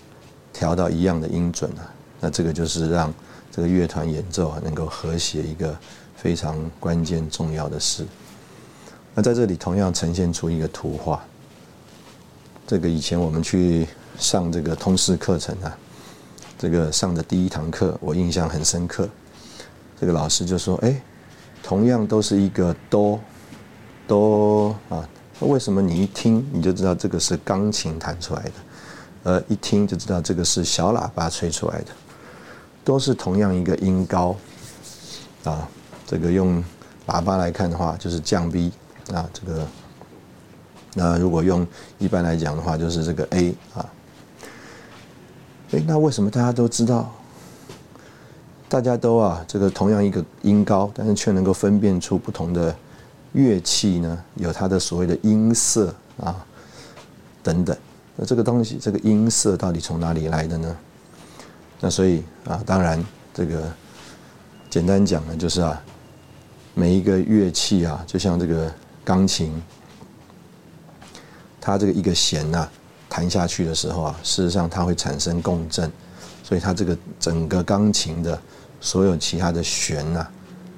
[0.53, 1.83] 调到一样的音准啊，
[2.21, 3.13] 那这个就是让
[3.51, 5.77] 这个乐团演奏啊能够和谐一个
[6.17, 8.07] 非常关键重要的事。
[9.17, 11.25] 那在这里同样呈现出一个图画。
[12.69, 15.77] 这个以前我们去上这个通识课程啊，
[16.57, 19.09] 这个上的第一堂课我印象很深刻。
[20.05, 21.01] 这个老师就说：“哎，
[21.63, 23.19] 同样都是一个哆
[24.07, 25.09] 哆啊，
[25.41, 28.53] 为什么你一听你就知道这个是钢琴弹出来的？”
[29.25, 31.87] 呃，一听就知道这个是小喇叭吹出来的，
[32.85, 34.37] 都是同样一个音高，
[35.45, 35.67] 啊，
[36.07, 36.63] 这个用
[37.07, 38.71] 喇叭来看的话就是降 B，
[39.11, 39.67] 啊，这个，
[40.93, 41.67] 那如果用
[41.99, 43.91] 一般来讲的话就是这个 A 啊，
[45.71, 47.11] 哎，那为什么大家都知道，
[48.75, 52.75] 大家都啊这个同样一个音高，但是却能够分辨出不同的
[53.31, 54.25] 乐器呢？
[54.35, 56.45] 有它的所谓的音色啊，
[57.41, 57.77] 等等。
[58.17, 60.77] 那这个东西，这个音色到底从哪里来的呢？
[61.79, 63.01] 那所以啊，当然
[63.33, 63.73] 这个
[64.69, 65.81] 简单讲呢，就是啊，
[66.75, 68.69] 每一个乐器啊，就像这个
[69.05, 69.53] 钢琴，
[71.61, 72.69] 它这个一个弦呐
[73.09, 75.89] 弹下去的时候啊，事实上它会产生共振，
[76.43, 78.37] 所以它这个整个钢琴的
[78.85, 80.27] 所有其他的弦呐，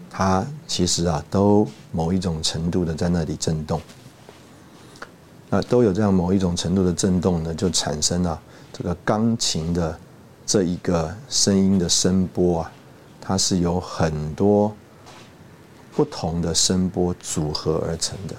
[0.09, 3.81] 它其实啊都某一种程度的在那里震动。
[5.51, 8.41] 那都有这样某一种程度的震动呢，就产生了
[8.73, 9.99] 这个钢琴的
[10.47, 12.73] 这一个声音的声波啊，
[13.21, 14.73] 它是由很多
[15.97, 18.37] 不同的声波组合而成的。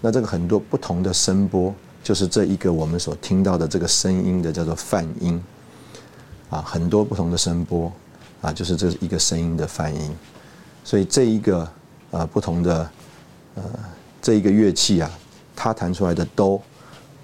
[0.00, 5.42] 那这个很多不同的声波，就是这一个我们所听到的这个声音的叫做泛音
[6.50, 7.92] 啊，很多不同的声波
[8.40, 10.16] 啊，就是这一个声音的泛音。
[10.84, 11.68] 所以这一个
[12.10, 12.90] 啊不同的
[13.54, 13.62] 呃
[14.20, 15.10] 这一个乐器啊。
[15.60, 16.62] 它弹出来的哆，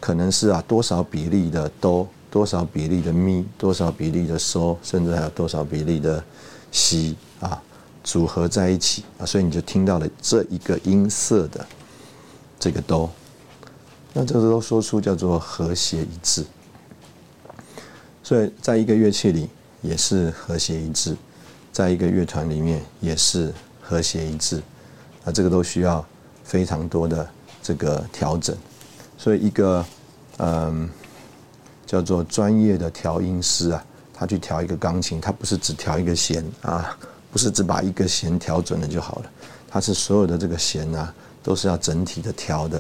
[0.01, 6.21] 可能是啊多少比例的哆，多少比例的咪，多少比例的嗦，甚至还有多少比例的
[6.73, 7.63] 西啊，
[8.03, 11.65] 组合在一起啊，所以你就听到了这一个音色的
[12.59, 13.09] 这个哆，
[14.13, 16.45] 那这个都说出叫做和谐一致。
[18.25, 19.49] 所以在一个乐器里
[19.85, 21.17] 也是和谐一致，
[21.73, 24.61] 在一个乐团里面也是和谐一致，
[25.25, 26.05] 啊，这个都需要
[26.43, 27.29] 非常多的。
[27.67, 28.55] 这个调整，
[29.17, 29.83] 所以一个
[30.37, 30.87] 嗯
[31.87, 36.95] 叫做专业的调音师啊，他去调一个钢琴，他不是只调一个弦啊，
[37.33, 39.31] 不是只把一个弦调准了就好了，
[39.67, 42.79] 他是所有的这个弦啊都是要整体的调的，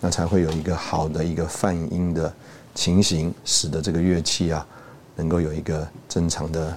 [0.00, 2.32] 那才会有一个好的一个泛音的
[2.74, 4.66] 情形，使得这个乐器啊
[5.16, 6.76] 能够有一个正常的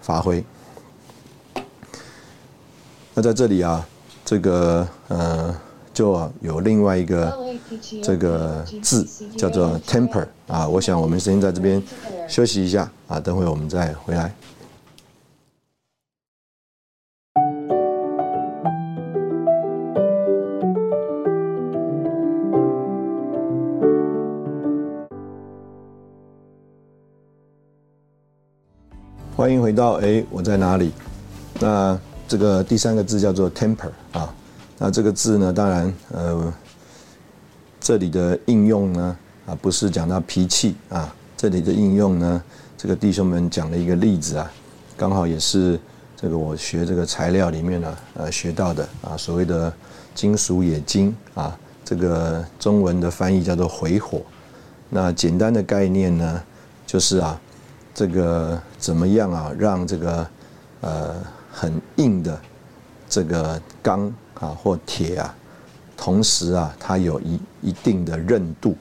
[0.00, 0.44] 发挥。
[3.14, 3.86] 那在这里啊，
[4.24, 5.54] 这个呃。
[5.94, 7.54] 就有另外一个
[8.02, 11.82] 这个字叫做 temper 啊，我想我们先在这边
[12.26, 14.34] 休息一下啊，等会我们再回来。
[29.42, 30.92] 欢迎回到哎，我在哪里？
[31.58, 34.32] 那这个第三个字叫做 temper 啊。
[34.78, 36.54] 那这个字呢，当然呃，
[37.80, 42.40] 这里的应用呢啊，不是讲到脾气啊，这里的应用呢，
[42.78, 44.48] 这个弟兄们讲了一个例子啊，
[44.96, 45.76] 刚好也是
[46.16, 49.72] 这个我学这个材料里面呢呃学到的啊，所谓的
[50.14, 54.22] 金属冶金啊，这个中文的翻译叫做回火。
[54.88, 56.40] 那简单的概念呢，
[56.86, 57.40] 就是啊，
[57.94, 60.26] 这个怎么样啊，让这个
[60.80, 61.16] 呃
[61.50, 62.40] 很硬的
[63.08, 65.34] 这个钢啊或铁啊，
[65.96, 68.76] 同时啊，它有一一定的韧度。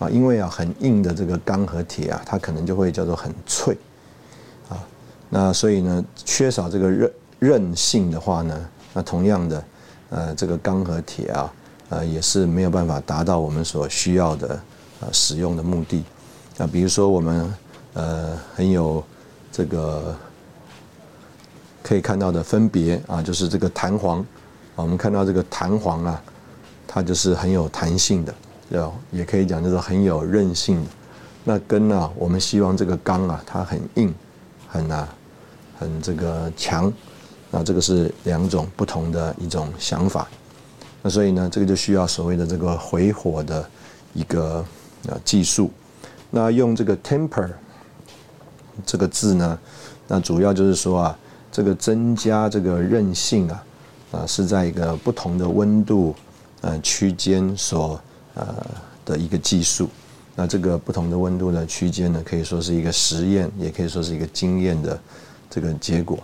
[0.00, 3.78] 啊，因为啊，很硬的这个钢和铁啊，它可能就会叫做很脆，
[4.68, 4.74] 啊，
[5.30, 9.64] 那所以呢，缺少这个韧韧性的话呢，那同样的，
[10.10, 11.52] 呃，这个钢和铁啊，
[11.90, 14.60] 呃，也是没有办法达到我们所需要的
[14.98, 16.02] 呃使用的目的。
[16.58, 17.54] 啊，比如说我们
[17.94, 19.02] 呃很有
[19.50, 20.14] 这个
[21.82, 24.24] 可以看到的分别啊，就是这个弹簧，
[24.74, 26.22] 我们看到这个弹簧啊，
[26.86, 28.34] 它就是很有弹性的。
[28.70, 30.84] 要也可以讲，就是很有韧性。
[31.44, 34.12] 那根呢，我们希望这个钢啊，它很硬，
[34.66, 35.08] 很啊，
[35.78, 36.92] 很这个强。
[37.50, 40.26] 那这个是两种不同的一种想法。
[41.02, 43.68] 那所以呢，这个就需要所谓的这个回火的
[44.14, 44.64] 一个
[45.06, 45.70] 呃技术。
[46.30, 47.50] 那用这个 temper
[48.86, 49.58] 这个字呢，
[50.08, 51.18] 那主要就是说啊，
[51.50, 53.64] 这个增加这个韧性啊，
[54.12, 56.14] 啊是在一个不同的温度
[56.60, 58.00] 呃区间所。
[58.36, 58.52] 呃
[59.04, 59.88] 的一个技术，
[60.34, 64.98] 那这个不同的温度的区间呢，可以说是一个实验，也可以说是一个经验的
[65.50, 66.18] 这个结果。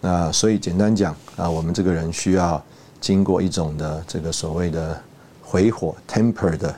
[0.00, 2.60] 那所以简单讲啊，我们这个人需要
[2.98, 5.00] 经过一种的这个所谓的
[5.42, 6.74] 回火 （temper） 的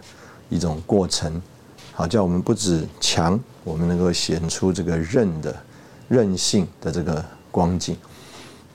[0.51, 1.41] 一种过程，
[1.93, 5.55] 好叫我们不止强，我们能够显出这个韧的
[6.09, 7.97] 韧性的这个光景，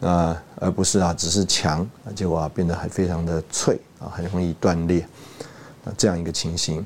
[0.01, 5.07] 啊，而不是啊只是强，结果啊变得还非常的脆啊，很容易断裂。
[5.83, 6.85] 啊，这样一个情形，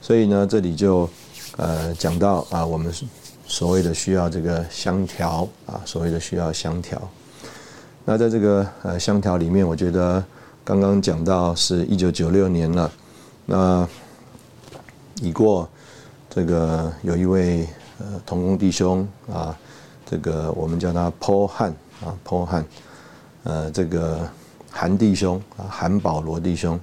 [0.00, 1.10] 所以呢，这里就
[1.56, 2.92] 呃讲到啊，我们
[3.48, 7.00] 所谓的需要这个香调啊，所谓的需要香调。
[8.04, 10.24] 那在这个呃香调里面，我觉得
[10.62, 12.92] 刚刚讲到是一九九六年了，
[13.46, 13.88] 那
[15.20, 15.68] 已过
[16.30, 19.56] 这个有一位呃同工弟兄啊，
[20.04, 21.70] 这个我们叫他坡汉
[22.04, 22.64] 啊，坡汉，
[23.44, 24.28] 呃，这个
[24.70, 26.78] 韩弟兄啊，韩保罗弟兄，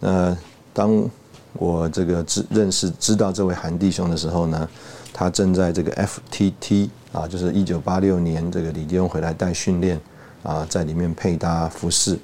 [0.00, 0.36] 那。
[0.74, 1.06] 当
[1.52, 4.66] 我这个知认识知道这位韩弟兄的时候呢，
[5.12, 10.00] 他正在这个 FTT 啊，就是一九八六年这个李弟兄回来带训练
[10.42, 12.18] 啊，在里面配搭服饰。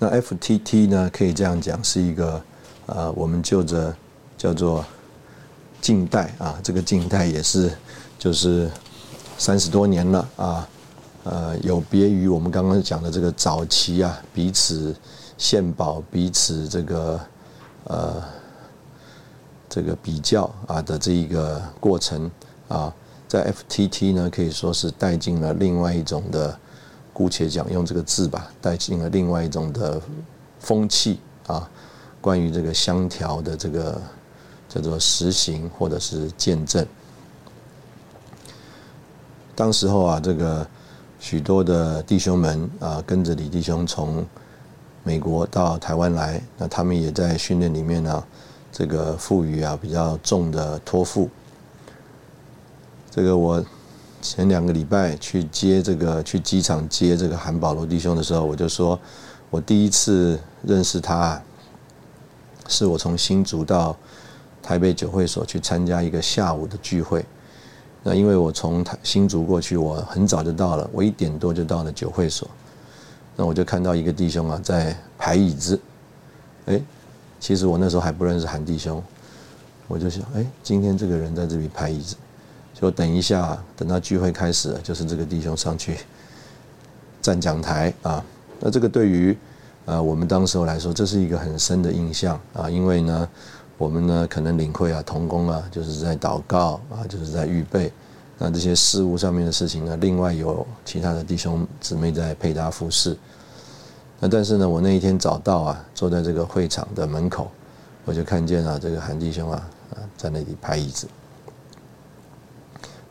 [0.00, 2.42] 那 FTT 呢，可以这样讲，是一个
[2.86, 3.94] 呃，我们就着
[4.36, 4.84] 叫做
[5.80, 7.70] 近代啊，这个近代也是
[8.18, 8.70] 就是
[9.38, 10.68] 三十多年了啊，
[11.24, 14.94] 呃，有别于我们刚刚讲的这个早期啊，彼此。
[15.38, 17.20] 献宝彼此这个
[17.84, 18.22] 呃
[19.68, 22.30] 这个比较啊的这一个过程
[22.68, 22.90] 啊，
[23.28, 26.58] 在 FTT 呢可以说是带进了另外一种的，
[27.12, 30.00] 姑且讲用这个字吧，带进了另外一种的
[30.58, 31.68] 风气啊，
[32.22, 34.00] 关于这个香调的这个
[34.76, 36.86] 叫做实行或者是见证。
[39.54, 40.66] 当时候啊，这个
[41.18, 44.24] 许多的弟兄们啊，跟着李弟兄从。
[45.06, 48.24] 美国到台湾来，那他们也在训练里面呢，
[48.72, 51.30] 这个赋予啊比较重的托付。
[53.08, 53.64] 这个我
[54.20, 58.98] 前两个礼拜去接这个去机场接这个韩保罗弟兄的时候，我就说，
[59.48, 61.40] 我第一次认识他，
[62.66, 63.96] 是我从新竹到
[64.66, 67.24] 台北酒会所去参加一个下午的聚会。
[68.02, 72.50] 那因为我从新竹过去，我很早就到了，我一点多就到了酒会所。
[73.36, 75.80] 那我就看到一个弟兄啊，在排椅子，
[76.66, 76.82] 哎，
[77.38, 79.00] 其实我那时候还不认识韩弟兄，
[79.86, 82.16] 我就想，哎，今天这个人在这里排椅子，
[82.74, 85.98] 就等一下，等到聚会开始，就是这个弟兄上去
[87.22, 88.24] 站讲台啊。
[88.58, 89.36] 那这个对于
[89.84, 93.28] 呃我们当时候来说，这是一个很深的印象啊，因为呢，
[93.78, 97.92] 我们呢可能领会啊、同工啊，就是在祷告啊，就是在预备。
[98.38, 99.96] 那这些事物上面的事情呢？
[99.96, 103.16] 另外有其他的弟兄姊妹在配搭服饰。
[104.20, 107.50] 那但是呢，我那一天早到啊，坐在这个会场的门口，
[108.04, 111.08] 我就看见了这个韩弟兄啊，啊在那里拍椅子。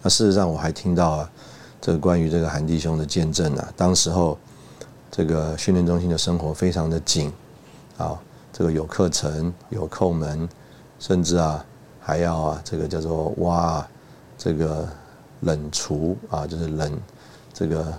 [0.03, 1.32] 那事实上我还听到啊，
[1.82, 4.38] 这个关于这个韩弟兄的见证啊，当时候
[5.09, 7.34] 这个训练中心的生活非常的紧，
[7.97, 8.16] 啊，
[8.55, 10.47] 这个有课程有扣门，
[10.97, 11.65] 甚至啊
[11.99, 13.85] 还要啊这个叫做挖
[14.37, 14.87] 这个。
[15.41, 16.99] 冷厨啊，就是冷
[17.53, 17.93] 这个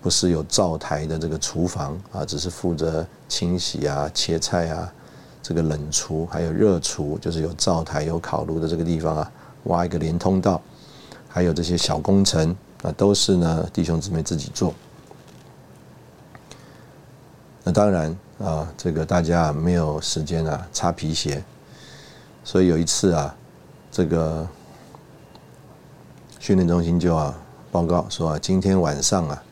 [0.00, 4.92] 不是有灶台的这个厨房啊，只是负责清洗啊、切菜啊，
[5.42, 9.32] 这个冷厨还有热厨，就是有灶台、有烤炉的这个地方啊，
[9.64, 10.60] 挖一个连通道，
[11.28, 14.72] 还有这些小工程啊，都是呢弟兄姊妹自己做。
[17.64, 21.42] 那当然啊，这个大家没有时间啊擦皮鞋，
[22.42, 23.34] 所以有一次啊，
[23.90, 24.46] 这个
[26.40, 27.34] 训练中心就啊
[27.70, 29.42] 报告说啊，今天晚上啊。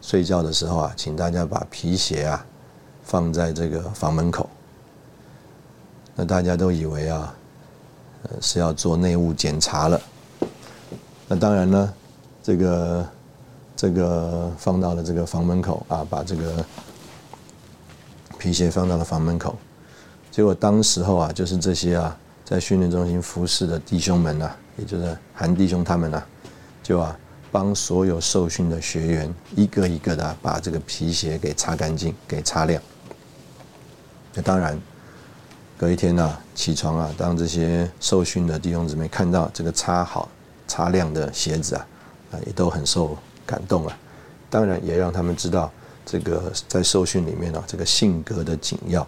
[0.00, 2.44] 睡觉的时候啊，请大家把皮鞋啊
[3.04, 4.50] 放在这个房门口。
[6.16, 7.32] 那大家都以为啊，
[8.40, 10.00] 是要做内务检查了。
[11.28, 11.94] 那当然呢，
[12.42, 13.08] 这个
[13.76, 16.64] 这个放到了这个房门口啊，把这个
[18.42, 19.56] 皮鞋放到了房门口。
[20.32, 26.20] 结果当时候啊，就是这些啊在训练中心服侍的弟兄们呐，也就是韩弟兄他们呐，
[26.82, 27.16] 就啊。
[27.52, 32.80] 帮所有受训的学员一个一个的把这个皮鞋给擦干净，给擦亮。
[34.32, 34.80] 那当然，
[35.76, 40.30] 隔一天呢，起床啊，当这些受训的弟兄姊妹看到这个擦好、
[40.66, 41.86] 擦亮的鞋子啊，
[42.32, 43.94] 啊，也都很受感动啊。
[44.48, 45.70] 当然，也让他们知道
[46.04, 49.06] 这个在受训里面啊，这个性格的紧要。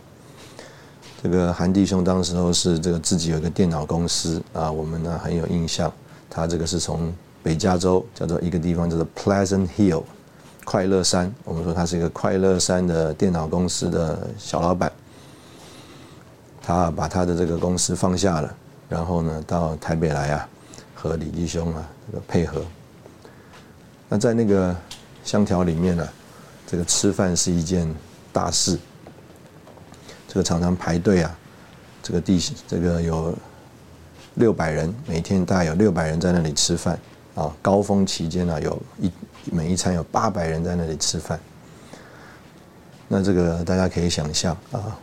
[1.23, 5.93] 这个韩弟兄当时候是这个自己有一个电脑公司啊，我们呢很有印象，
[6.31, 7.13] 他这个是从。
[7.45, 10.03] 北加州叫做一个地方叫做 Pleasant Hill，
[10.65, 11.31] 快乐山。
[11.45, 14.91] 我们说他是一个快乐山的电脑公司的小老板。
[16.63, 18.57] 他把他的这个公司放下了，
[18.89, 20.49] 然后呢到台北来啊，
[20.95, 22.63] 和李弟兄啊这个配合。
[24.09, 24.75] 那在那个
[25.23, 26.09] 香条里面呢，
[26.75, 27.89] 这个吃饭是一件
[28.33, 28.77] 大事。
[30.27, 31.39] 这个常常排队啊，
[32.03, 33.33] 这个地这个有
[34.35, 36.99] 六百人，每天大概有六百人在那里吃饭。
[37.37, 39.09] 啊，高峰期间呢，有一
[39.53, 41.39] 每一餐有八百人在那里吃饭。
[43.07, 44.99] 那这个大家可以想象啊，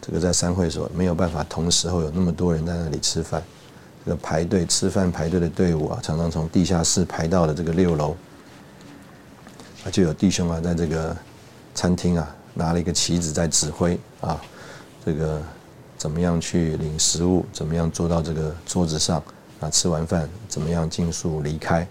[0.00, 3.40] 这个在三会所没有办法同时候有那么多人在那里吃饭，
[4.04, 8.16] 这个排队吃饭排队的队伍啊，常常从地下室排到了这个六楼。
[9.90, 11.16] 就有弟兄啊，在这个
[11.74, 14.40] 餐厅啊，拿了一个旗子在指挥啊，
[15.04, 15.40] 这个
[15.96, 19.22] 怎么样去领食物，怎么样坐到这个桌子上。
[19.60, 20.90] 啊，吃完饭怎么样？
[20.90, 21.86] 尽速离开。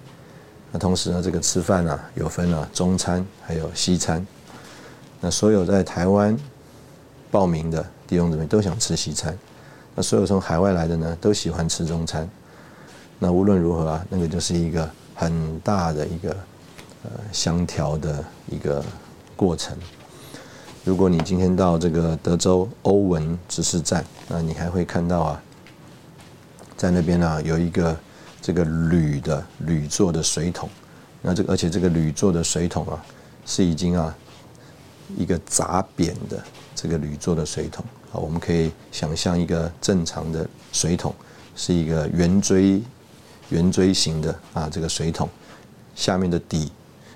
[0.73, 4.27] 那同时呢，这个吃饭啊，有分了中餐还有西餐。
[5.21, 6.37] 那所有在台湾
[7.31, 9.37] 报名的弟兄姊妹都想吃西餐，
[9.95, 12.29] 那所有从海外来的呢，都喜欢吃中餐。
[13.17, 16.35] 那无论如何啊，那个就是一个很大的一个
[17.03, 18.83] 呃相调的一个
[19.35, 19.77] 过程。
[20.83, 25.41] 如果你今天到这个德州欧文指示站，那你还会看到啊。
[26.75, 27.95] 在那边呢，有一个
[28.41, 30.67] 这个铝的铝做的水桶，
[31.21, 33.05] 那这个而且这个铝做的水桶啊，
[33.45, 34.17] 是已经啊
[35.15, 36.41] 一个砸扁的
[36.73, 41.13] 这个铝做的水桶啊，我们可以想象一个正常的水桶
[41.55, 42.81] 是一个圆锥
[43.49, 45.29] 圆锥形的啊这个水桶，
[45.93, 46.71] 下面的底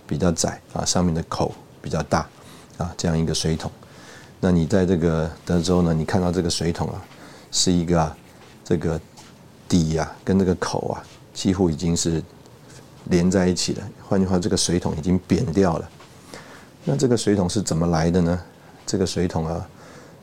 [0.08, 2.28] 比较窄啊，上面的口比较大
[2.78, 3.72] 啊这样一个水桶，
[4.40, 7.02] 那你在这个德州呢，你看到这个水桶啊，
[7.52, 8.18] 是一个啊
[8.64, 9.00] 这个。
[9.68, 11.02] 底呀，跟这个口啊，
[11.34, 12.22] 几乎已经是
[13.06, 13.84] 连在一起了。
[14.08, 15.90] 换句话，这个水桶已经扁掉了。
[16.84, 18.40] 那这个水桶是怎么来的呢？
[18.86, 19.68] 这个水桶啊，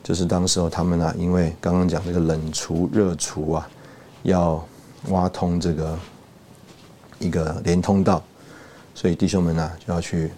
[0.01, 3.69] 就是当时候他们啊，因为刚刚讲这个冷厨、热厨啊，
[4.23, 4.65] 要
[5.09, 5.99] 挖通这个
[7.19, 8.23] 一个连通道，
[8.95, 10.31] 所以弟兄们呢就要去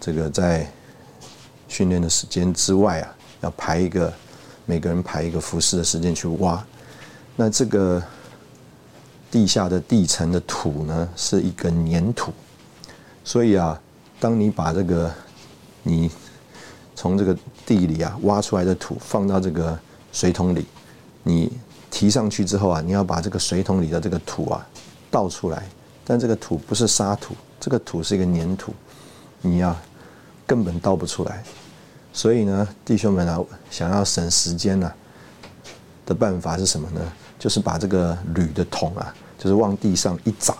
[0.00, 0.70] 这个在
[1.68, 4.12] 训练的时间之外啊，要排一个
[4.64, 6.64] 每个人排一个服侍的时间去挖。
[7.36, 8.02] 那这个
[9.30, 12.32] 地下的地层的土呢，是一个粘土，
[13.24, 13.78] 所以啊，
[14.18, 15.12] 当你把这个
[15.82, 16.10] 你
[16.94, 19.78] 从这个地里啊挖出来的土放到这个
[20.12, 20.64] 水桶里，
[21.22, 21.52] 你
[21.90, 24.66] 提上去之后啊，你要把这个水桶里的这个土啊
[25.10, 25.68] 倒出来，
[26.08, 28.72] 但这个土不是沙土，这个土是一个粘土，
[29.40, 29.76] 你呀
[30.46, 31.42] 根本倒不出来，
[32.12, 33.40] 所以呢，弟兄们啊，
[33.70, 34.92] 想要省时间呢
[36.06, 37.00] 的办法是什么呢？
[37.38, 40.56] 就是把这个铝的桶啊，就是往地上一砸，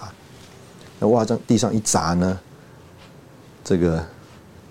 [0.99, 2.40] 那往这地上一砸呢，
[3.64, 4.05] 这个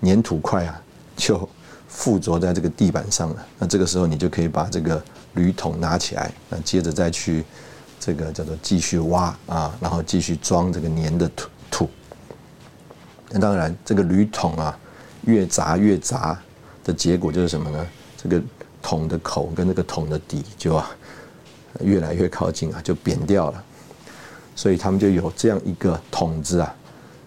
[0.02, 0.82] 粘土块啊
[1.16, 1.48] 就
[1.88, 3.46] 附着在这个地板上了。
[3.58, 5.02] 那这个时候你就可以把这个
[5.32, 7.44] 铝桶拿起来，那接着再去
[8.06, 11.90] 这个叫做继续挖啊，然后继续装这个粘的土土。
[13.30, 14.78] 那当然，这个铝桶啊
[15.24, 16.40] 越砸越砸
[16.84, 17.86] 的结果就是什么呢？
[18.16, 18.40] 这个
[18.80, 20.88] 桶的口跟那个桶的底就啊。
[21.82, 23.62] 越来越靠近啊，就扁掉了，
[24.54, 26.74] 所以他们就有这样一个桶子啊，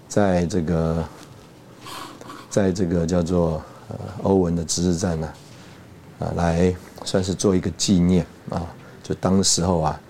[0.07, 1.05] 在这个
[2.49, 5.33] 在这个叫做呃欧文的值日站呢，
[6.17, 6.75] 啊，来
[7.05, 8.65] 算是做一个纪念啊，
[9.03, 10.01] 就当时候啊，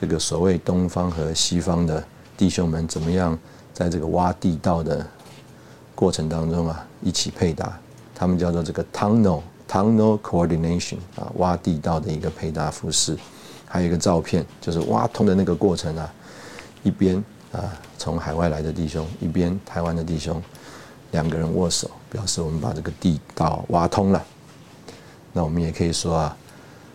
[0.00, 2.02] 这个所谓东方和西方的
[2.36, 3.38] 弟兄们怎么样
[3.72, 5.06] 在这个挖地道的
[5.94, 7.78] 过程当中啊，一起配搭，
[8.14, 13.16] 他们叫做这个 tunnel tunnel coordination 啊，挖地道的一个配搭服饰，
[13.66, 16.12] 还有一个照片，就是挖通的那个过程啊，
[16.82, 17.16] 一边
[17.52, 20.42] 啊从海外来的弟兄，一边台湾的弟兄。
[21.12, 24.22] 两个人握手，表示我们把这个地道挖通了。
[25.32, 26.36] 那我们也可以说啊，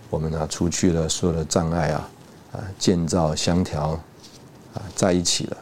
[0.09, 2.07] 我们呢除去了所有的障碍啊，
[2.51, 3.99] 啊建造相调
[4.73, 5.57] 啊在一起了。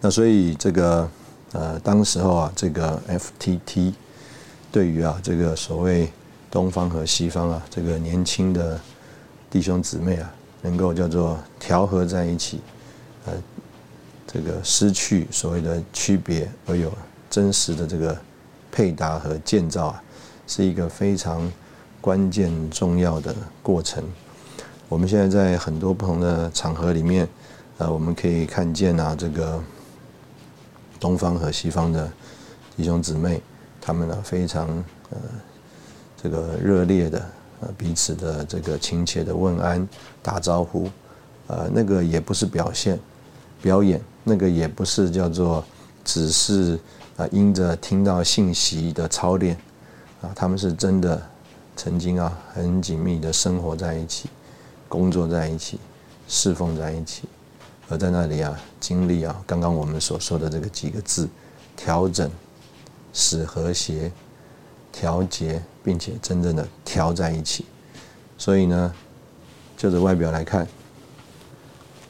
[0.00, 1.08] 那所以这个
[1.52, 3.92] 呃，当时候啊，这个 FTT
[4.70, 6.10] 对于啊这个所谓
[6.50, 8.80] 东方和西方啊这个年轻的
[9.50, 10.32] 弟兄姊妹啊，
[10.62, 12.60] 能够叫做调和在一起，
[13.26, 13.32] 呃。
[14.24, 16.90] 这个失去所谓的区别，而有
[17.28, 18.16] 真实的这个
[18.70, 20.02] 配搭和建造啊，
[20.46, 21.52] 是一个非常
[22.00, 24.02] 关键重要的过程。
[24.92, 27.26] 我们现在在很多不同的场合里面，
[27.78, 29.58] 呃，我们可以看见啊，这个
[31.00, 32.12] 东方和西方的
[32.76, 33.40] 弟兄姊妹，
[33.80, 34.68] 他们呢非常
[35.08, 35.16] 呃
[36.22, 37.18] 这个热烈的
[37.60, 39.88] 呃彼此的这个亲切的问安
[40.20, 40.90] 打招呼，
[41.46, 43.00] 呃，那个也不是表现
[43.62, 43.98] 表演。
[44.24, 45.64] 那个也不是叫做，
[46.04, 46.78] 只是
[47.16, 49.56] 啊，因着听到信息的操练，
[50.20, 51.20] 啊，他们是真的
[51.76, 54.28] 曾经啊，很紧密的生活在一起，
[54.92, 55.80] 工作在一起，
[56.28, 57.22] 侍奉在一起，
[57.88, 61.26] 而在那里啊，经历啊，刚刚我们所说的这个几个字，
[61.74, 62.30] 调整，
[63.14, 64.12] 使和谐，
[64.92, 67.64] 调节，并且真正的调在一起。
[68.36, 68.94] 所以呢，
[69.78, 70.68] 就着外表来看，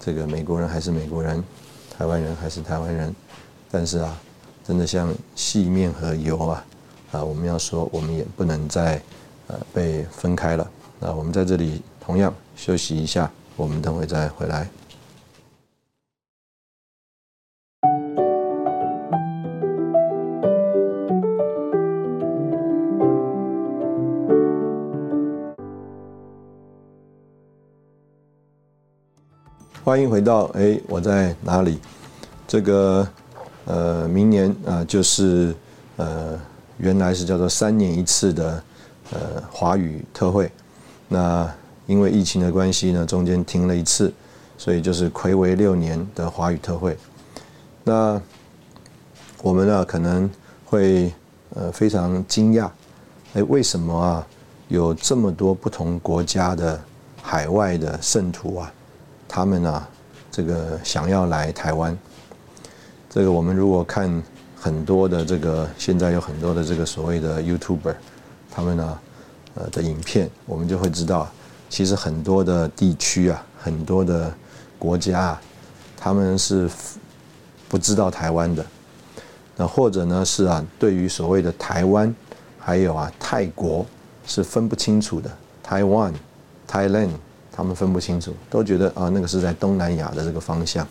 [0.00, 1.40] 这个美国人还是美国人。
[1.96, 3.14] 台湾人还是台湾人，
[3.70, 4.20] 但是啊，
[4.66, 6.64] 真的像细面和油啊，
[7.12, 9.00] 啊，我们要说，我们也不能再
[9.46, 10.68] 呃被分开了。
[10.98, 14.68] 那我们在这里同样休息一下，我们等会再回来。
[29.84, 31.80] 欢迎回到哎，我在哪里？
[32.46, 33.06] 这个
[33.64, 35.52] 呃，明年啊，就是
[35.96, 36.38] 呃，
[36.78, 38.62] 原来是叫做三年一次的
[39.10, 40.50] 呃华语特会。
[41.08, 41.52] 那
[41.86, 44.12] 因为疫情的关系呢，中间停了一次，
[44.56, 46.96] 所以就是魁违六年的华语特会。
[47.84, 48.20] 那
[49.42, 50.30] 我们呢，可能
[50.64, 51.12] 会
[51.54, 52.70] 呃非常惊讶，
[53.34, 54.26] 哎，为什么啊，
[54.68, 56.80] 有这么多不同国家的
[57.20, 58.72] 海外的圣徒啊？
[59.26, 59.86] 他们呢，
[60.30, 61.98] 这个想要来台湾，
[63.10, 64.22] 这个我们如果看
[64.54, 67.94] 很多的这个现在有很多的这个所谓的 YouTuber，
[68.50, 68.98] 他们呢，
[69.54, 71.28] 呃的影片，我们就会知道，
[71.72, 74.30] 其实很多的地区啊，很多的
[74.78, 75.42] 国家啊，
[75.96, 76.68] 他们是
[77.66, 78.62] 不知道台湾的，
[79.56, 82.14] 那或者呢是啊，对于所谓的台湾，
[82.58, 83.86] 还有啊泰国
[84.26, 85.30] 是分不清楚的
[85.66, 87.12] ，Taiwan，Thailand。
[87.54, 90.86] 他们分不清楚，都觉得啊，那个是在东南亚的这个方向。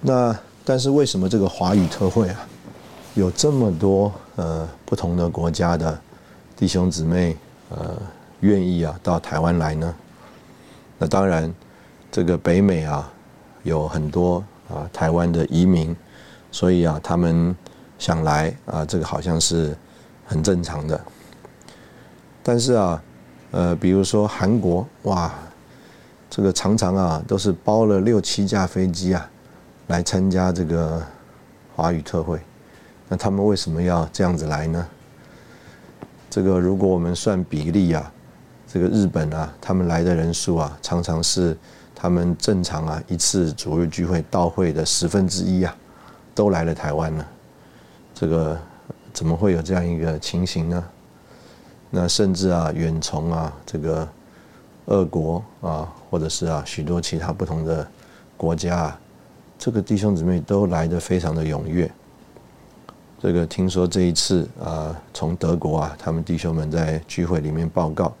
[0.00, 2.46] 那但是为什么这个华语特会啊，
[3.14, 5.96] 有这么多呃不同的国家的
[6.56, 7.36] 弟兄姊妹
[7.76, 7.96] 呃
[8.40, 9.94] 愿意啊到台湾来呢？
[10.98, 11.52] 那当然，
[12.10, 13.10] 这个北美啊
[13.62, 15.96] 有很多啊台湾的移民，
[16.50, 17.56] 所以啊他们
[17.98, 19.76] 想来啊，这个好像是
[20.26, 21.00] 很正常的。
[22.42, 23.02] 但是啊。
[23.54, 25.30] 呃，比如说韩国，哇，
[26.30, 29.28] 这个常常啊都是包了六七架飞机啊，
[29.88, 31.02] 来参加这个
[31.76, 32.40] 华语特会。
[33.10, 34.88] 那他们为什么要这样子来呢？
[36.32, 38.10] 这个如果我们算比例啊，
[38.66, 41.54] 这个日本啊，他们来的人数啊，常常是
[41.94, 45.76] 他们正常啊一次主日聚会到会的十分之一啊，
[46.34, 47.28] 都来了台湾了。
[48.14, 48.58] 这个
[49.12, 50.82] 怎么会有这样一个情形呢？
[51.90, 54.08] 那甚至啊，远从啊这个
[54.86, 57.86] 俄国啊，或者是啊许多其他不同的
[58.38, 59.00] 国家啊，
[59.58, 61.92] 这个弟兄姊妹都来的非常的踊跃。
[63.22, 68.12] 这个听说这一次啊，从德国啊，他们弟兄们在聚会里面报告，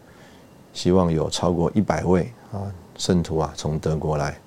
[0.72, 4.38] 希望有超过一百位啊圣徒啊从德国来。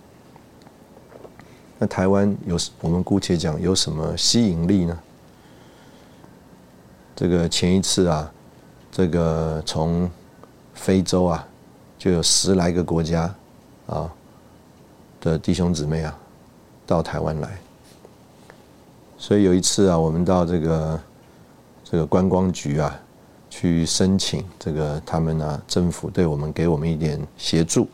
[1.78, 4.98] 那台湾有我们姑且讲有什么吸引力呢？
[7.18, 8.32] 这个前一次啊。
[8.90, 10.10] 这个从
[10.74, 11.46] 非洲啊，
[11.98, 13.36] 就有十来个国家
[13.88, 14.10] 啊
[15.20, 16.18] 的弟兄姊妹啊，
[16.88, 17.60] 到台湾来。
[19.18, 21.00] 所以有一次啊，我们到这个
[21.84, 23.00] 这个观光局啊，
[23.50, 27.88] 去申请这个他们呢政府对我们给我们一点协助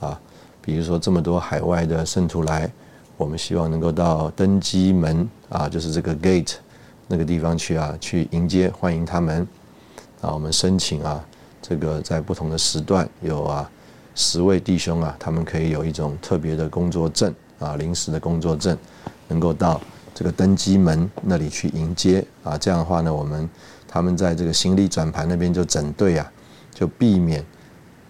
[0.00, 0.18] 啊，
[0.62, 2.70] 比如说这么多海外的圣徒来，
[3.16, 6.54] 我们希望能够到登机门啊，就是这个 gate
[7.08, 9.46] 那个地方去啊，去迎接欢迎他们
[10.20, 11.22] 啊，我们申请啊，
[11.60, 13.68] 这个在不同的时段有啊
[14.14, 18.78] 十位弟兄啊，他们可以有一种特别的工作证啊，临时的工作证，
[19.26, 19.80] 能够到。
[20.14, 23.50] 这个登机门那里去迎接啊，这样的话呢，我们
[23.88, 26.32] 他们在这个行李转盘那边就整队啊，
[26.72, 27.44] 就避免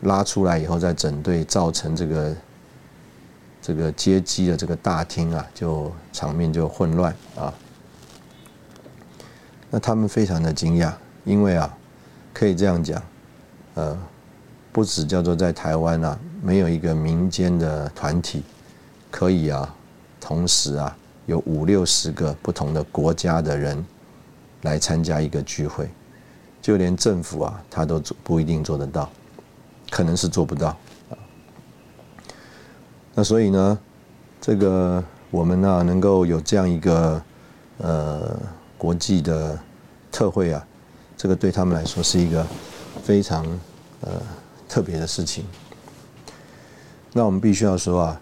[0.02, 2.36] 拉出来以后再整队，造成这个
[3.62, 7.52] 这个接机的这个大厅啊，就场面就混乱啊。
[9.70, 10.92] 那他们非常的惊讶，
[11.24, 11.74] 因为啊，
[12.34, 13.02] 可以这样讲，
[13.74, 13.98] 呃，
[14.72, 18.42] 不止叫做在台湾啊，没有一个民间的团体
[19.10, 19.74] 可以啊，
[20.20, 20.94] 同时啊。
[21.26, 23.82] 有五六十个不同的国家的人
[24.62, 25.88] 来参加一个聚会，
[26.60, 29.10] 就连政府啊，他都不一定做得到，
[29.90, 30.68] 可能是做不到
[31.08, 31.16] 啊。
[33.14, 33.78] 那所以呢，
[34.40, 37.22] 这个我们呢能够有这样一个
[37.78, 38.38] 呃
[38.76, 39.58] 国际的
[40.12, 40.66] 特会啊，
[41.16, 42.46] 这个对他们来说是一个
[43.02, 43.46] 非常
[44.02, 44.10] 呃
[44.68, 45.44] 特别的事情。
[47.12, 48.20] 那我们必须要说啊，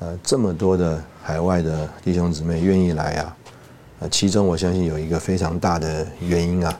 [0.00, 1.02] 呃，这么多的。
[1.22, 3.36] 海外的弟兄姊妹愿意来啊，
[4.00, 6.76] 呃，其中我相信有一个非常大的原因啊，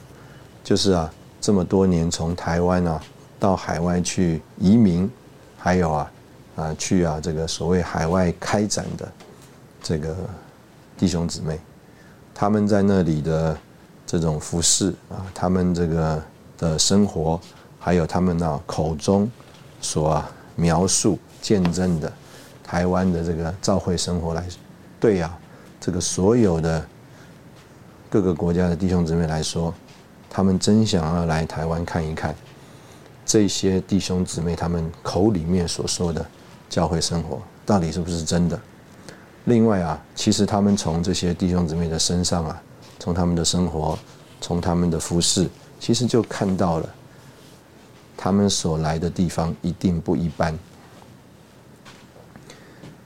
[0.63, 3.01] 就是啊，这么多年从台湾啊
[3.39, 5.09] 到海外去移民，
[5.57, 6.11] 还有啊
[6.57, 9.09] 啊去啊这个所谓海外开展的
[9.81, 10.13] 这个
[10.97, 11.57] 弟兄姊妹，
[12.35, 13.57] 他们在那里的
[14.05, 16.21] 这种服饰啊，他们这个
[16.57, 17.39] 的生活，
[17.79, 19.31] 还有他们那口中
[19.79, 20.21] 所
[20.57, 22.11] 描述见证的。
[22.63, 24.43] 台湾的这个教会生活来，
[24.99, 25.37] 对呀，
[25.79, 26.85] 这个所有的
[28.09, 29.73] 各个国家的弟兄姊妹来说，
[30.29, 32.33] 他们真想要来台湾看一看
[33.25, 36.25] 这些弟兄姊妹他们口里面所说的
[36.69, 38.59] 教会生活到底是不是真的。
[39.45, 42.61] 另外啊，其实他们从这些弟兄姊妹的身上啊，
[42.97, 43.99] 从他们的生活，
[44.39, 45.49] 从他们的服饰，
[45.79, 46.89] 其实就看到了
[48.15, 50.57] 他们所来的地方一定不一般。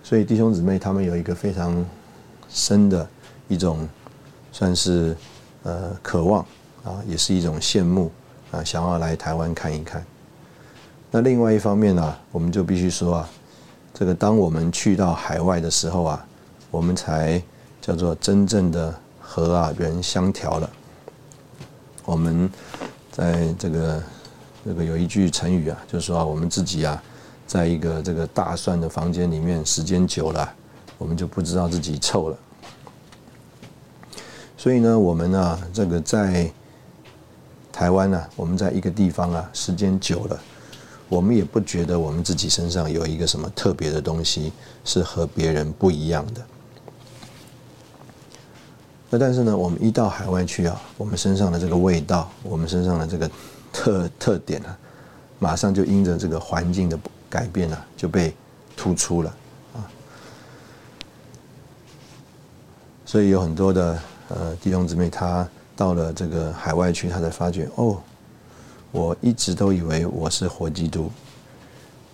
[0.07, 1.85] 所以弟兄姊妹他们有一个非常
[2.47, 3.05] 深的
[3.49, 3.85] 一种，
[4.53, 5.13] 算是
[5.63, 6.39] 呃渴望
[6.85, 8.09] 啊，也是一种羡慕
[8.49, 10.01] 啊，想要来台湾看一看。
[11.11, 13.29] 那另外一方面呢，我们就必须说啊，
[13.93, 16.25] 这个当我们去到海外的时候啊，
[16.71, 17.43] 我们才
[17.81, 20.69] 叫做真正的和啊人相调了。
[22.05, 22.49] 我们
[23.11, 24.03] 在这个
[24.63, 27.03] 这个有一句成语啊，就是说我们自己啊。
[27.47, 30.53] 在一个这个大蒜的房间里面，时间久了，
[30.97, 32.37] 我们就不知道自己臭了。
[34.57, 36.51] 所以呢，我们呢，这个在
[37.71, 40.37] 台湾呢，我们在一个地方啊，时间久了，
[41.07, 44.51] 我们也不觉得我们自己身上有一个什么特别的东西
[44.83, 46.41] 是和别人不一样的。
[49.09, 53.31] 那但是呢，我们一到海外去啊，我们身上的这个味道，我们身上的这个
[53.71, 54.77] 特特点啊，
[55.39, 56.99] 马上就因着这个环境的。
[57.29, 58.33] 改变了就被
[58.75, 59.35] 突出了
[59.73, 59.83] 啊，
[63.05, 63.99] 所以有很多的
[64.29, 68.01] 呃弟兄姊妹，他到了这个海外去，他才发觉哦，
[68.91, 71.11] 我一直都以为我是活基督，